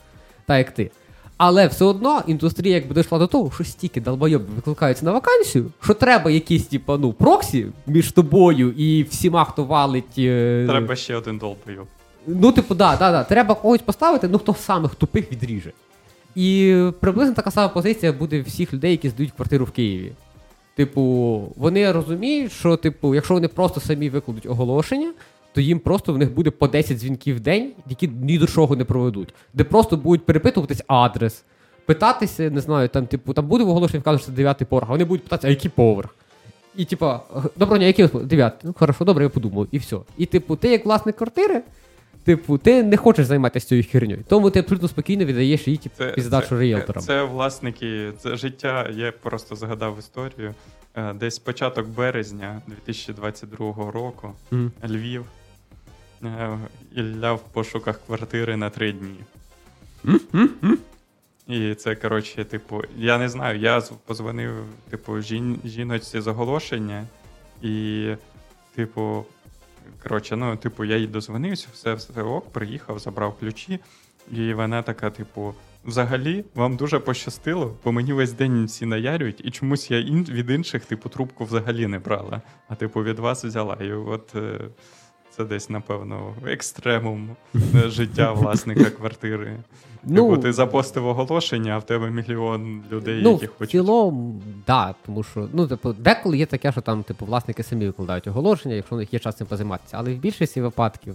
так 0.46 0.58
як 0.58 0.70
ти. 0.70 0.90
Але 1.36 1.66
все 1.66 1.84
одно 1.84 2.22
індустрія 2.26 2.74
якби 2.74 2.94
дійшла 2.94 3.18
до 3.18 3.26
того, 3.26 3.50
що 3.54 3.64
стільки 3.64 4.00
долбойобів 4.00 4.54
викликаються 4.56 5.04
на 5.04 5.12
вакансію, 5.12 5.70
що 5.82 5.94
треба 5.94 6.30
якісь, 6.30 6.66
типу, 6.66 6.96
ну, 6.96 7.12
проксі 7.12 7.66
між 7.86 8.12
тобою 8.12 8.70
і 8.70 9.02
всіма, 9.02 9.44
хто 9.44 9.64
валить. 9.64 10.18
Е... 10.18 10.64
Треба 10.68 10.96
ще 10.96 11.16
один 11.16 11.38
долбойоб. 11.38 11.86
Ну, 12.26 12.52
типу, 12.52 12.74
да, 12.74 12.96
да, 12.96 13.12
да. 13.12 13.24
Треба 13.24 13.54
когось 13.54 13.80
поставити, 13.80 14.28
ну 14.28 14.38
хто 14.38 14.54
самих 14.54 14.94
тупих 14.94 15.32
відріже. 15.32 15.72
І 16.34 16.78
приблизно 17.00 17.34
така 17.34 17.50
сама 17.50 17.68
позиція 17.68 18.12
буде 18.12 18.40
всіх 18.40 18.74
людей, 18.74 18.90
які 18.90 19.08
здають 19.08 19.32
квартиру 19.32 19.64
в 19.64 19.70
Києві. 19.70 20.12
Типу, 20.76 21.02
вони 21.56 21.92
розуміють, 21.92 22.52
що, 22.52 22.76
типу, 22.76 23.14
якщо 23.14 23.34
вони 23.34 23.48
просто 23.48 23.80
самі 23.80 24.10
викладуть 24.10 24.46
оголошення, 24.46 25.12
то 25.54 25.60
їм 25.60 25.78
просто 25.78 26.12
в 26.12 26.18
них 26.18 26.34
буде 26.34 26.50
по 26.50 26.68
10 26.68 26.98
дзвінків 26.98 27.36
в 27.36 27.40
день, 27.40 27.72
які 27.88 28.08
ні 28.08 28.38
до 28.38 28.46
чого 28.46 28.76
не 28.76 28.84
проведуть, 28.84 29.34
де 29.54 29.64
просто 29.64 29.96
будуть 29.96 30.26
перепитуватись 30.26 30.82
адрес, 30.86 31.44
питатися, 31.86 32.50
не 32.50 32.60
знаю, 32.60 32.88
там, 32.88 33.06
типу, 33.06 33.32
там 33.32 33.46
буде 33.46 33.64
в 33.64 33.68
оголошенні 33.68 34.00
вказано, 34.00 34.18
що 34.18 34.26
це 34.26 34.32
дев'ятий 34.32 34.66
поверх, 34.66 34.88
а 34.88 34.92
вони 34.92 35.04
будуть 35.04 35.22
питатися, 35.22 35.48
а 35.48 35.50
який 35.50 35.70
поверх? 35.70 36.14
І, 36.76 36.84
типу, 36.84 37.12
доброго 37.56 37.78
дня, 37.78 37.86
який 37.86 38.08
дев'ятий? 38.24 38.60
Ну, 38.64 38.74
хорошо, 38.78 39.04
добре, 39.04 39.24
я 39.24 39.30
подумав, 39.30 39.66
і 39.70 39.78
все. 39.78 39.96
І, 40.18 40.26
типу, 40.26 40.56
ти 40.56 40.68
як 40.68 40.84
власник 40.84 41.16
квартири. 41.16 41.62
Типу, 42.24 42.58
ти 42.58 42.82
не 42.82 42.96
хочеш 42.96 43.26
займатися 43.26 43.66
цією 43.66 43.86
хернею, 43.90 44.24
тому 44.28 44.50
ти 44.50 44.58
абсолютно 44.58 44.88
спокійно 44.88 45.24
віддаєш 45.24 45.66
її 45.66 45.78
типу, 45.78 46.14
піздачу 46.14 46.60
ріелторам. 46.60 47.02
Це, 47.02 47.06
це 47.06 47.22
власники, 47.22 48.12
це 48.18 48.36
життя. 48.36 48.90
Я 48.94 49.12
просто 49.12 49.56
згадав 49.56 49.98
історію. 49.98 50.54
Е, 50.96 51.12
десь 51.12 51.38
початок 51.38 51.88
березня 51.88 52.62
2022 52.66 53.90
року 53.90 54.32
mm. 54.52 54.70
Львів. 54.88 55.24
Е, 56.26 56.58
Ілля 56.94 57.32
в 57.32 57.40
пошуках 57.40 58.00
квартири 58.06 58.56
на 58.56 58.70
три 58.70 58.92
дні. 58.92 59.20
І 61.46 61.74
це, 61.74 61.94
коротше, 61.94 62.44
типу, 62.44 62.82
я 62.96 63.18
не 63.18 63.28
знаю, 63.28 63.58
я 63.58 63.82
позвонив, 64.06 64.52
типу, 64.90 65.20
жін, 65.20 65.60
жіночці 65.64 66.20
з 66.20 66.26
оголошення, 66.26 67.06
і, 67.62 68.08
типу, 68.74 69.24
коротше, 70.02 70.36
ну, 70.36 70.56
типу, 70.56 70.84
я 70.84 70.96
їй 70.96 71.06
дозвонився, 71.06 71.68
все 71.72 71.94
все 71.94 72.22
ок, 72.22 72.50
приїхав, 72.52 72.98
забрав 72.98 73.38
ключі, 73.38 73.80
і 74.30 74.54
вона 74.54 74.82
така, 74.82 75.10
типу, 75.10 75.54
взагалі, 75.84 76.44
вам 76.54 76.76
дуже 76.76 76.98
пощастило, 76.98 77.76
бо 77.84 77.92
мені 77.92 78.12
весь 78.12 78.32
день 78.32 78.64
всі 78.64 78.86
наярюють, 78.86 79.40
і 79.44 79.50
чомусь 79.50 79.90
я 79.90 79.98
ін, 80.00 80.24
від 80.24 80.50
інших, 80.50 80.84
типу, 80.84 81.08
трубку 81.08 81.44
взагалі 81.44 81.86
не 81.86 81.98
брала. 81.98 82.42
А 82.68 82.74
типу, 82.74 83.02
від 83.02 83.18
вас 83.18 83.44
взяла. 83.44 83.74
І 83.80 83.92
от. 83.92 84.34
Е, 84.34 84.60
це 85.36 85.44
десь, 85.44 85.70
напевно, 85.70 86.34
екстремум 86.46 87.36
життя 87.86 88.32
власника 88.32 88.90
квартири. 88.90 89.56
Ну, 90.04 90.30
типу, 90.30 90.42
ти 90.42 90.52
запостив 90.52 91.06
оголошення, 91.06 91.72
а 91.72 91.78
в 91.78 91.86
тебе 91.86 92.10
мільйон 92.10 92.82
людей, 92.92 93.20
ну, 93.22 93.32
які 93.32 93.46
хочуть. 93.46 93.68
В 93.68 93.70
цілому, 93.70 94.42
да, 94.66 94.94
тому 95.06 95.22
що 95.22 95.48
ну, 95.52 95.68
типу, 95.68 95.92
деколи 95.92 96.38
є 96.38 96.46
таке, 96.46 96.72
що 96.72 96.80
там 96.80 97.02
типу, 97.02 97.26
власники 97.26 97.62
самі 97.62 97.86
викладають 97.86 98.26
оголошення, 98.26 98.74
якщо 98.74 98.94
у 98.94 98.98
них 98.98 99.12
є 99.12 99.18
час 99.18 99.36
цим 99.36 99.46
позайматися. 99.46 99.96
Але 100.00 100.14
в 100.14 100.18
більшості 100.18 100.60
випадків, 100.60 101.14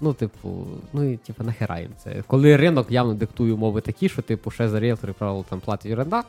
ну, 0.00 0.12
типу, 0.12 0.66
ну 0.92 1.12
і 1.12 1.16
типу, 1.16 1.44
нахера 1.44 1.80
їм 1.80 1.90
це. 2.04 2.22
Коли 2.26 2.56
ринок 2.56 2.90
явно 2.90 3.14
диктує 3.14 3.52
умови 3.52 3.80
такі, 3.80 4.08
що 4.08 4.22
типу, 4.22 4.50
ще 4.50 4.68
за 4.68 4.80
ріелтори 4.80 5.12
правило 5.12 5.44
там 5.48 5.60
платять 5.60 5.92
орендар. 5.92 6.24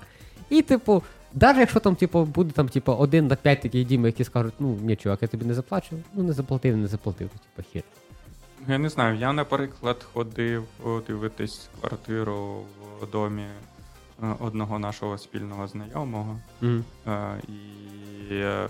І, 0.50 0.62
типу, 0.62 1.04
навіть 1.34 1.60
якщо 1.60 1.80
там, 1.80 1.96
типу, 1.96 2.24
буде 2.26 2.52
там, 2.52 2.70
типу, 2.70 2.92
один 2.92 3.28
на 3.28 3.36
п'ять 3.36 3.62
таких 3.62 3.88
дім, 3.88 4.06
які 4.06 4.24
скажуть, 4.24 4.54
ну 4.60 4.78
ні, 4.82 4.96
чувак, 4.96 5.22
я 5.22 5.28
тобі 5.28 5.46
не 5.46 5.54
заплачу, 5.54 5.96
ну 6.14 6.24
не 6.24 6.34
заплатив, 6.34 6.78
не 6.78 6.88
заплатив, 6.88 7.30
типу, 7.30 7.70
хір. 7.74 7.84
Я 8.68 8.78
не 8.78 8.90
знаю, 8.90 9.18
я, 9.18 9.34
наприклад, 9.34 10.06
ходив 10.14 10.64
дивитись 11.08 11.70
квартиру 11.80 12.64
в 13.02 13.12
домі 13.12 13.46
е, 14.24 14.36
одного 14.40 14.80
нашого 14.80 15.18
спільного 15.18 15.68
знайомого. 15.68 16.40
Mm. 16.62 16.84
І 17.48 18.34
е, 18.36 18.68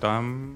там 0.00 0.54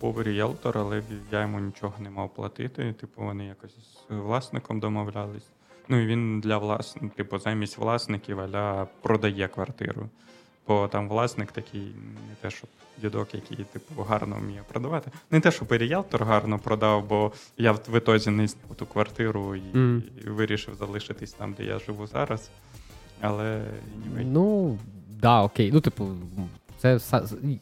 був 0.00 0.22
ріелтор, 0.22 0.78
але 0.78 1.02
я 1.32 1.40
йому 1.40 1.60
нічого 1.60 1.94
не 1.98 2.10
мав 2.10 2.34
платити. 2.34 2.92
Типу, 2.92 3.22
вони 3.22 3.44
якось 3.46 3.76
з 4.10 4.14
власником 4.14 4.80
домовлялись. 4.80 5.46
Ну 5.88 6.00
і 6.02 6.06
він 6.06 6.40
для 6.40 6.58
власників, 6.58 7.10
типу, 7.10 7.38
замість 7.38 7.78
власників 7.78 8.40
аля 8.40 8.86
продає 9.02 9.48
квартиру. 9.48 10.08
Бо 10.70 10.88
там 10.88 11.08
власник 11.08 11.52
такий, 11.52 11.80
не 12.28 12.34
те, 12.40 12.50
щоб 12.50 12.70
дідок, 12.98 13.34
який 13.34 13.56
типу 13.56 14.02
гарно 14.02 14.36
вміє 14.40 14.62
продавати. 14.68 15.10
Не 15.30 15.40
те, 15.40 15.50
щоб 15.50 15.72
і 15.72 15.78
ріелтор 15.78 16.24
гарно 16.24 16.58
продав, 16.58 17.08
бо 17.08 17.32
я 17.58 17.72
в 17.72 17.96
ітозі 17.96 18.30
не 18.30 18.46
зняв 18.46 18.74
ту 18.76 18.86
квартиру 18.86 19.56
і, 19.56 19.62
mm. 19.74 20.02
і 20.26 20.28
вирішив 20.28 20.74
залишитись 20.74 21.32
там, 21.32 21.54
де 21.58 21.64
я 21.64 21.78
живу 21.78 22.06
зараз. 22.06 22.50
Але 23.20 23.64
ну 24.20 24.78
да, 25.20 25.42
окей. 25.42 25.70
Ну, 25.72 25.80
типу, 25.80 26.08
це 26.78 26.98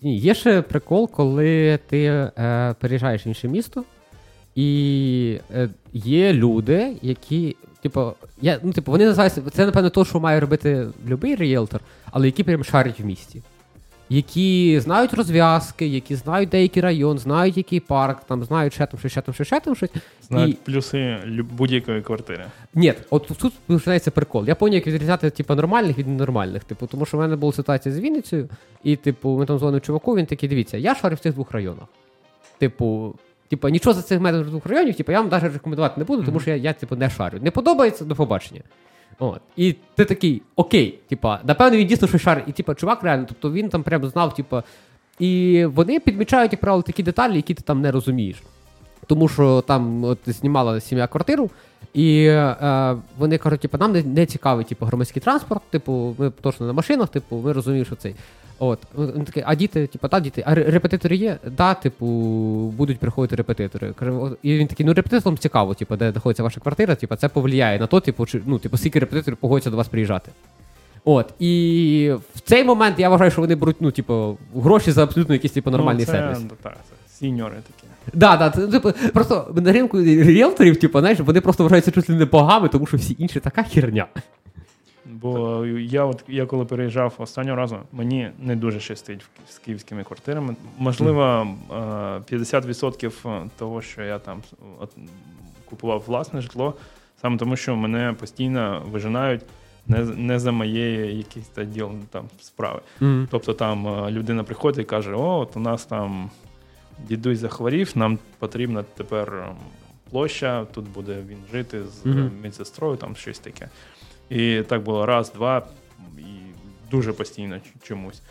є 0.03 0.35
ще 0.35 0.62
прикол, 0.62 1.11
коли 1.11 1.79
ти 1.88 2.05
е, 2.05 2.75
переїжджаєш 2.81 3.27
в 3.27 3.29
інше 3.29 3.49
місто, 3.49 3.85
і 4.55 5.40
е, 5.55 5.68
є 5.92 6.33
люди, 6.33 6.97
які 7.03 7.57
Типу, 7.83 8.12
я, 8.41 8.61
ну, 8.62 8.73
типу, 8.73 8.91
вони 8.91 9.07
називаються, 9.07 9.43
це, 9.53 9.67
напевно, 9.67 9.91
те, 9.91 10.05
що 10.05 10.21
має 10.21 10.41
робити 10.41 10.88
будь-який 11.03 11.37
ріелтор, 11.37 11.81
але 12.11 12.27
які 12.27 12.45
прям 12.45 12.64
шарять 12.64 13.01
в 13.01 13.05
місті. 13.05 13.43
Які 14.11 14.81
знають 14.81 15.14
розв'язки, 15.14 15.87
які 15.87 16.14
знають 16.14 16.49
деякий 16.49 16.83
район, 16.83 17.19
знають 17.19 17.57
який 17.57 17.81
парк, 17.81 18.25
там 18.25 18.45
знають 18.45 18.75
ще 18.75 18.87
там, 18.87 19.01
що 19.01 19.09
ще 19.09 19.21
там, 19.21 19.35
що 19.35 19.45
ще 19.45 19.61
там 19.61 19.77
щось. 19.77 19.91
Знають 20.29 20.55
і... 20.55 20.71
плюси 20.71 21.17
будь-якої 21.53 22.03
квартири. 22.03 22.45
Ні, 22.75 22.95
от 23.11 23.31
тут 23.38 23.53
починається 23.67 24.11
прикол. 24.11 24.47
Я 24.47 24.55
поняв, 24.55 24.75
як 24.75 24.87
відрізняти 24.87 25.31
типу, 25.31 25.55
нормальних 25.55 25.99
від 25.99 26.09
ненормальних. 26.09 26.64
Типу, 26.64 26.87
тому 26.87 27.07
що 27.07 27.17
в 27.17 27.21
мене 27.21 27.37
була 27.37 27.53
ситуація 27.53 27.95
з 27.95 27.99
Вінницею, 27.99 28.49
і, 28.85 28.97
типу, 28.97 29.38
ми 29.38 29.47
там 29.47 29.59
дзвонив 29.59 29.81
чуваку, 29.81 30.17
він 30.17 30.27
такий, 30.27 30.49
дивіться, 30.49 30.77
я 30.77 30.95
шарю 30.95 31.17
в 31.17 31.19
цих 31.19 31.35
двох 31.35 31.53
районах. 31.53 31.85
Типу, 32.59 33.14
Типа, 33.49 33.70
нічого 33.70 33.94
за 33.94 34.03
цих 34.03 34.20
метрів 34.20 34.51
двох 34.51 34.66
районів, 34.66 34.94
типу, 34.94 35.12
я 35.12 35.20
вам 35.20 35.30
навіть 35.30 35.53
рекомендувати 35.53 35.94
не 36.01 36.05
буду, 36.05 36.22
тому 36.22 36.40
що 36.40 36.51
я, 36.51 36.57
я 36.57 36.72
типу, 36.72 36.96
не 36.96 37.11
шарю. 37.11 37.38
Не 37.42 37.51
подобається 37.51 38.05
до 38.05 38.14
побачення. 38.14 38.61
От. 39.18 39.40
І 39.57 39.74
ти 39.94 40.05
такий, 40.05 40.42
окей, 40.57 40.99
типа, 41.09 41.40
напевно, 41.44 41.78
він 41.78 41.86
дійсно 41.86 42.09
що 42.09 42.18
шарить. 42.18 42.44
І 42.49 42.53
типа, 42.53 42.74
чувак 42.74 43.03
реально, 43.03 43.24
тобто 43.28 43.53
він 43.53 43.68
там 43.68 43.82
прямо 43.82 44.09
знав, 44.09 44.34
типа. 44.34 44.62
І 45.18 45.64
вони 45.66 46.01
підмічають, 46.01 46.53
як 46.53 46.61
правило, 46.61 46.82
такі 46.82 47.03
деталі, 47.03 47.36
які 47.36 47.55
ти 47.55 47.62
там 47.62 47.80
не 47.80 47.90
розумієш. 47.90 48.36
Тому 49.09 49.28
що 49.28 49.61
там 49.61 50.04
от 50.04 50.18
знімала 50.26 50.80
сім'я 50.80 51.06
квартиру, 51.06 51.50
і 51.94 52.24
е, 52.24 52.96
вони 53.18 53.38
кажуть, 53.38 53.61
типу, 53.61 53.78
нам 53.78 53.92
не, 53.92 54.02
не 54.02 54.26
цікавий 54.26 54.64
типу, 54.64 54.86
громадський 54.86 55.22
транспорт, 55.22 55.62
типу, 55.70 56.14
ми 56.18 56.30
точно 56.30 56.66
на 56.66 56.72
машинах, 56.72 57.09
типу, 57.09 57.36
ми 57.36 57.52
розуміємо, 57.52 57.84
що 57.84 57.96
цей. 57.96 58.14
От, 58.59 58.78
він 58.98 59.24
такий, 59.24 59.42
а 59.46 59.54
діти, 59.54 59.86
типу, 59.86 60.09
та 60.09 60.20
діти, 60.20 60.42
а 60.46 60.54
репетитори 60.54 61.16
є? 61.16 61.38
Да, 61.56 61.74
типу, 61.74 62.06
будуть 62.76 62.98
приходити 62.98 63.36
репетитори. 63.36 63.94
І 64.42 64.56
він 64.56 64.66
такий, 64.66 64.86
ну 64.86 64.94
репетиторам 64.94 65.38
цікаво, 65.38 65.74
типу, 65.74 65.96
де 65.96 66.12
знаходиться 66.12 66.42
ваша 66.42 66.61
квартира, 66.61 66.94
типу, 66.94 67.16
це 67.16 67.28
повлияє 67.28 67.78
на 67.78 67.86
то, 67.86 68.00
типу, 68.00 68.26
чи, 68.26 68.42
ну, 68.46 68.59
типу, 68.59 68.76
скільки 68.76 68.98
репетиторів 68.98 69.36
погодяться 69.36 69.70
до 69.70 69.76
вас 69.76 69.88
приїжджати. 69.88 70.30
От, 71.04 71.34
і 71.38 72.12
в 72.34 72.40
цей 72.40 72.64
момент 72.64 72.98
я 72.98 73.09
вважаю, 73.09 73.30
що 73.30 73.40
вони 73.40 73.54
беруть, 73.54 73.76
ну, 73.80 73.90
типу, 73.90 74.38
гроші 74.54 74.92
за 74.92 75.02
абсолютно 75.02 75.34
якийсь 75.34 75.52
типу, 75.52 75.70
нормальний 75.70 76.06
ну, 76.09 76.12
це, 76.12 76.18
сервіс. 76.18 76.38
Так, 76.62 76.76
це 76.88 77.14
сіньори 77.18 77.56
такі. 77.56 77.78
Да, 78.12 78.36
да, 78.36 78.50
це, 78.50 78.66
типу, 78.66 78.92
просто 79.14 79.54
на 79.56 79.72
ринку 79.72 80.00
ріелторів, 80.02 80.76
типу, 80.76 81.00
знаєш, 81.00 81.20
вони 81.20 81.40
просто 81.40 81.62
вважаються 81.62 81.90
чуть 81.90 82.11
ли 82.11 82.14
не 82.16 82.24
богами, 82.24 82.68
тому 82.68 82.86
що 82.86 82.96
всі 82.96 83.16
інші 83.18 83.40
така 83.40 83.62
херня. 83.62 84.06
Бо 85.06 85.66
я 85.66 86.04
от 86.04 86.24
я 86.28 86.46
коли 86.46 86.64
переїжджав 86.64 87.14
останнього 87.18 87.56
разу, 87.56 87.78
мені 87.92 88.30
не 88.38 88.56
дуже 88.56 88.80
щастить 88.80 89.20
з 89.48 89.59
київськими 89.59 90.04
квартирами. 90.04 90.56
Можливо, 90.78 91.48
50% 91.70 93.48
того, 93.59 93.82
що 93.82 94.02
я 94.02 94.18
там 94.18 94.42
купував 95.64 96.04
власне 96.06 96.40
житло, 96.40 96.74
саме 97.20 97.36
тому, 97.36 97.56
що 97.56 97.76
мене 97.76 98.14
постійно 98.20 98.82
вижинають 98.92 99.42
не 99.86 99.98
не 100.04 100.38
за 100.38 100.52
моєї 100.52 101.16
якісь 101.16 101.48
та 101.48 101.64
діл 101.64 101.90
там 102.11 102.24
справи. 102.40 102.80
Mm-hmm. 103.00 103.26
Тобто 103.30 103.52
там 103.52 104.09
людина 104.09 104.44
приходить 104.44 104.84
і 104.84 104.88
каже: 104.88 105.14
О, 105.14 105.38
от 105.38 105.56
у 105.56 105.61
нас 105.61 105.84
там 105.84 106.30
дідусь 107.09 107.38
захворів, 107.38 107.92
нам 107.94 108.18
потрібна 108.38 108.84
тепер 108.96 109.53
площа, 110.11 110.64
тут 110.64 110.88
буде 110.88 111.16
він 111.28 111.38
жити 111.53 111.84
з 111.84 112.07
mm-hmm. 112.07 112.30
медсестрою, 112.42 112.96
там 112.96 113.16
щось 113.16 113.38
таке. 113.38 113.68
І 114.30 114.62
так 114.62 114.82
було 114.82 115.07
раз, 115.07 115.32
два, 115.32 115.66
і 116.18 116.22
дуже 116.90 117.12
постійно 117.12 117.59
чомусь. 117.82 118.22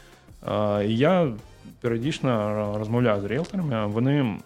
А, 0.45 0.84
І 0.86 0.97
я 0.97 1.34
періодично 1.82 2.76
розмовляю 2.80 3.22
з 3.22 3.26
ріелторами, 3.26 3.88
вони 3.88 4.39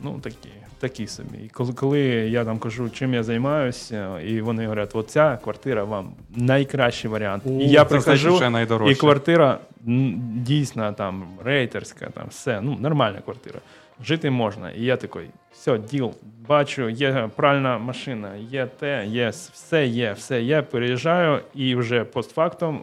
ну, 0.00 0.20
такі 0.22 0.48
такі 0.82 1.06
собі. 1.06 1.38
І 1.44 1.48
коли 1.48 1.72
коли 1.72 2.00
я 2.30 2.44
там 2.44 2.58
кажу, 2.58 2.90
чим 2.90 3.14
я 3.14 3.22
займаюся, 3.22 4.20
і 4.20 4.40
вони 4.40 4.62
говорять, 4.62 4.90
оця 4.94 5.38
квартира 5.44 5.84
вам 5.84 6.12
найкращий 6.36 7.10
варіант. 7.10 7.42
О, 7.46 7.50
і 7.50 7.68
я 7.68 7.84
прихожу, 7.84 8.40
і 8.88 8.94
квартира 8.94 9.58
дійсно 9.82 10.92
там 10.92 11.24
рейтерська, 11.44 12.10
там 12.10 12.24
все, 12.28 12.60
ну, 12.60 12.76
нормальна 12.80 13.20
квартира. 13.20 13.60
Жити 14.04 14.30
можна. 14.30 14.70
І 14.70 14.82
я 14.82 14.96
такий, 14.96 15.30
все, 15.52 15.78
діл, 15.78 16.14
бачу, 16.48 16.88
є 16.88 17.30
пральна 17.36 17.78
машина, 17.78 18.36
є 18.36 18.66
те, 18.66 19.06
є, 19.06 19.28
все 19.28 19.86
є, 19.86 20.12
все 20.12 20.42
є. 20.42 20.62
Переїжджаю, 20.62 21.40
і 21.54 21.74
вже 21.74 22.04
постфактом, 22.04 22.80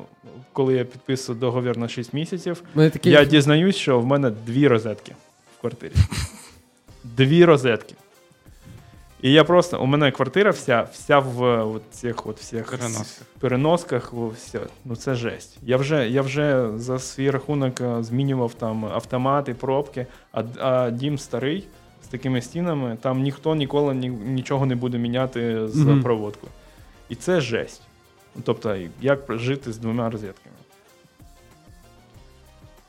коли 0.53 0.73
я 0.73 0.85
підписую 0.85 1.39
договір 1.39 1.77
на 1.77 1.87
6 1.87 2.13
місяців, 2.13 2.63
такі... 2.75 3.09
я 3.09 3.25
дізнаюсь, 3.25 3.75
що 3.75 3.99
в 3.99 4.05
мене 4.05 4.29
дві 4.29 4.67
розетки 4.67 5.15
в 5.57 5.61
квартирі. 5.61 5.93
Дві 7.03 7.45
розетки. 7.45 7.95
І 9.21 9.31
я 9.31 9.43
просто, 9.43 9.81
у 9.81 9.85
мене 9.85 10.11
квартира 10.11 10.51
вся 10.51 10.87
вся 10.93 11.19
в 11.19 11.41
от 11.75 11.81
цих 11.91 12.27
от 12.27 12.39
всіх 12.39 12.71
переносках. 12.71 13.27
переносках 13.39 14.13
все. 14.13 14.59
Ну 14.85 14.95
це 14.95 15.15
жесть. 15.15 15.57
Я 15.63 15.77
вже 15.77 16.09
я 16.09 16.21
вже 16.21 16.69
за 16.75 16.99
свій 16.99 17.29
рахунок 17.29 17.81
е, 17.81 18.03
змінював 18.03 18.53
там 18.53 18.85
автомати, 18.85 19.53
пробки, 19.53 20.07
а 20.31 20.43
а 20.59 20.89
дім 20.89 21.17
старий 21.17 21.67
з 22.03 22.07
такими 22.07 22.41
стінами, 22.41 22.97
там 23.01 23.21
ніхто 23.21 23.55
ніколи 23.55 23.95
ні, 23.95 24.09
нічого 24.09 24.65
не 24.65 24.75
буде 24.75 24.97
міняти 24.97 25.67
з 25.67 25.75
mm-hmm. 25.75 26.03
проводкою. 26.03 26.51
І 27.09 27.15
це 27.15 27.41
жесть. 27.41 27.81
Тобто, 28.43 28.75
як 29.01 29.19
жити 29.29 29.73
з 29.73 29.77
двома 29.77 30.09
розетками. 30.09 30.55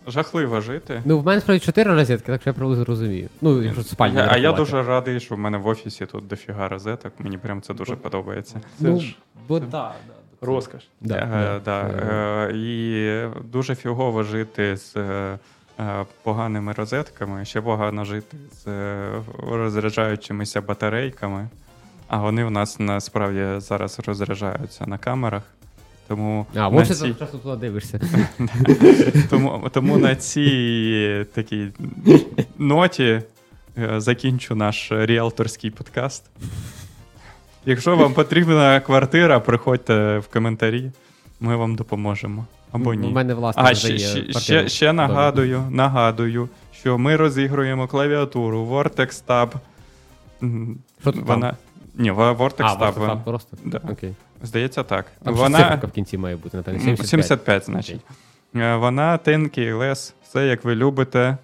Жахливо 0.06 0.60
жити. 0.60 1.02
Ну, 1.04 1.18
в 1.18 1.26
мене 1.26 1.40
справді 1.40 1.64
чотири 1.64 1.94
розетки, 1.94 2.32
так 2.32 2.40
що 2.40 2.50
я 2.50 2.54
приблизно 2.54 2.84
розумію. 2.84 3.28
Ну, 3.40 3.62
якщо 3.62 3.82
спальня. 3.82 4.28
А 4.30 4.38
я 4.38 4.52
дуже 4.52 4.82
радий, 4.82 5.20
що 5.20 5.34
в 5.34 5.38
мене 5.38 5.58
в 5.58 5.66
офісі 5.66 6.06
тут 6.06 6.26
дофіга 6.26 6.68
розеток. 6.68 7.12
Мені 7.18 7.38
прям 7.38 7.62
це 7.62 7.74
дуже 7.74 7.96
подобається. 7.96 8.54
Це 8.54 8.88
ну, 8.88 9.00
ж 9.00 9.16
бо, 9.48 9.60
да, 9.60 9.66
да, 9.66 9.94
розкаш. 10.40 10.88
Да, 11.00 11.16
е, 11.16 11.60
да, 11.64 11.80
е, 11.80 12.52
І 12.56 13.24
дуже 13.44 13.74
фігово 13.74 14.22
жити 14.22 14.76
з 14.76 14.96
е, 14.96 15.38
поганими 16.22 16.72
розетками. 16.72 17.44
Ще 17.44 17.60
погано 17.60 18.04
жити 18.04 18.36
з 18.52 18.66
розряджаючимися 19.42 20.60
батарейками. 20.60 21.48
А 22.08 22.18
вони 22.18 22.44
в 22.44 22.50
нас 22.50 22.78
насправді 22.78 23.60
зараз 23.60 24.00
розряджаються 24.06 24.86
на 24.86 24.98
камерах. 24.98 25.42
Тому 26.10 26.46
а, 26.54 26.70
на 26.70 26.86
ці... 26.86 27.14
часто 27.18 27.38
туди 27.38 27.56
дивишся. 27.56 28.00
тому, 29.30 29.68
тому 29.72 29.98
на 29.98 30.16
цій 30.16 31.26
такій 31.34 31.68
ноті 32.58 33.22
е, 33.78 34.00
закінчу 34.00 34.54
наш 34.54 34.88
ріалторський 34.92 35.70
подкаст. 35.70 36.24
Якщо 37.66 37.96
вам 37.96 38.14
потрібна 38.14 38.80
квартира, 38.80 39.40
приходьте 39.40 40.18
в 40.18 40.26
коментарі, 40.26 40.90
ми 41.40 41.56
вам 41.56 41.76
допоможемо. 41.76 42.46
Або 42.72 42.94
ні. 42.94 43.08
У 43.08 43.10
мене 43.10 43.34
власне 43.34 43.62
а 43.66 43.74
ще, 43.74 43.98
ще, 44.32 44.68
ще 44.68 44.92
нагадую, 44.92 45.62
нагадую, 45.70 46.48
що 46.72 46.98
ми 46.98 47.16
розігруємо 47.16 47.86
клавіатуру 47.88 48.66
Vortex 48.66 49.22
Tab. 49.28 49.50
Вона... 51.04 51.56
Ні, 52.00 52.12
Vortex 52.12 52.54
а, 52.58 52.76
Tab. 52.76 52.94
Vortex 52.94 53.24
просто? 53.24 53.56
Да. 53.64 53.80
Окей. 53.90 54.14
Здається, 54.42 54.82
так. 54.82 55.06
Там 55.24 55.34
Вона... 55.34 55.80
в 55.82 55.90
кінці 55.90 56.18
має 56.18 56.36
бути, 56.36 56.56
Наталі. 56.56 56.78
75, 56.78 57.08
75 57.08 57.64
значить. 57.66 58.00
Okay. 58.54 58.78
Вона 58.78 59.18
тенкий 59.18 59.72
лес, 59.72 60.14
все 60.22 60.46
як 60.46 60.64
ви 60.64 60.74
любите. 60.74 61.36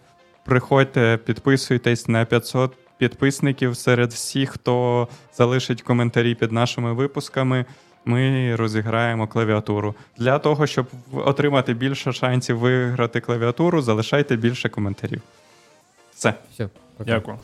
Приходьте, 0.45 1.19
підписуйтесь 1.25 2.09
на 2.09 2.25
500 2.25 2.73
підписників 2.99 3.77
серед 3.77 4.13
всіх, 4.13 4.51
хто 4.51 5.09
залишить 5.35 5.83
коментарі 5.83 6.35
під 6.35 6.53
нашими 6.53 6.93
випусками. 6.93 7.65
Ми 8.05 8.57
розіграємо 8.57 9.27
клавіатуру. 9.27 9.95
Для 10.19 10.39
того, 10.39 10.67
щоб 10.67 10.87
отримати 11.13 11.75
більше 11.75 12.13
шансів 12.13 12.59
виграти 12.59 13.21
клавіатуру, 13.21 13.83
залишайте 13.83 14.37
більше 14.37 14.69
коментарів. 14.69 15.23
Все. 16.15 16.35
Все. 16.53 16.69
Дякую. 17.07 17.39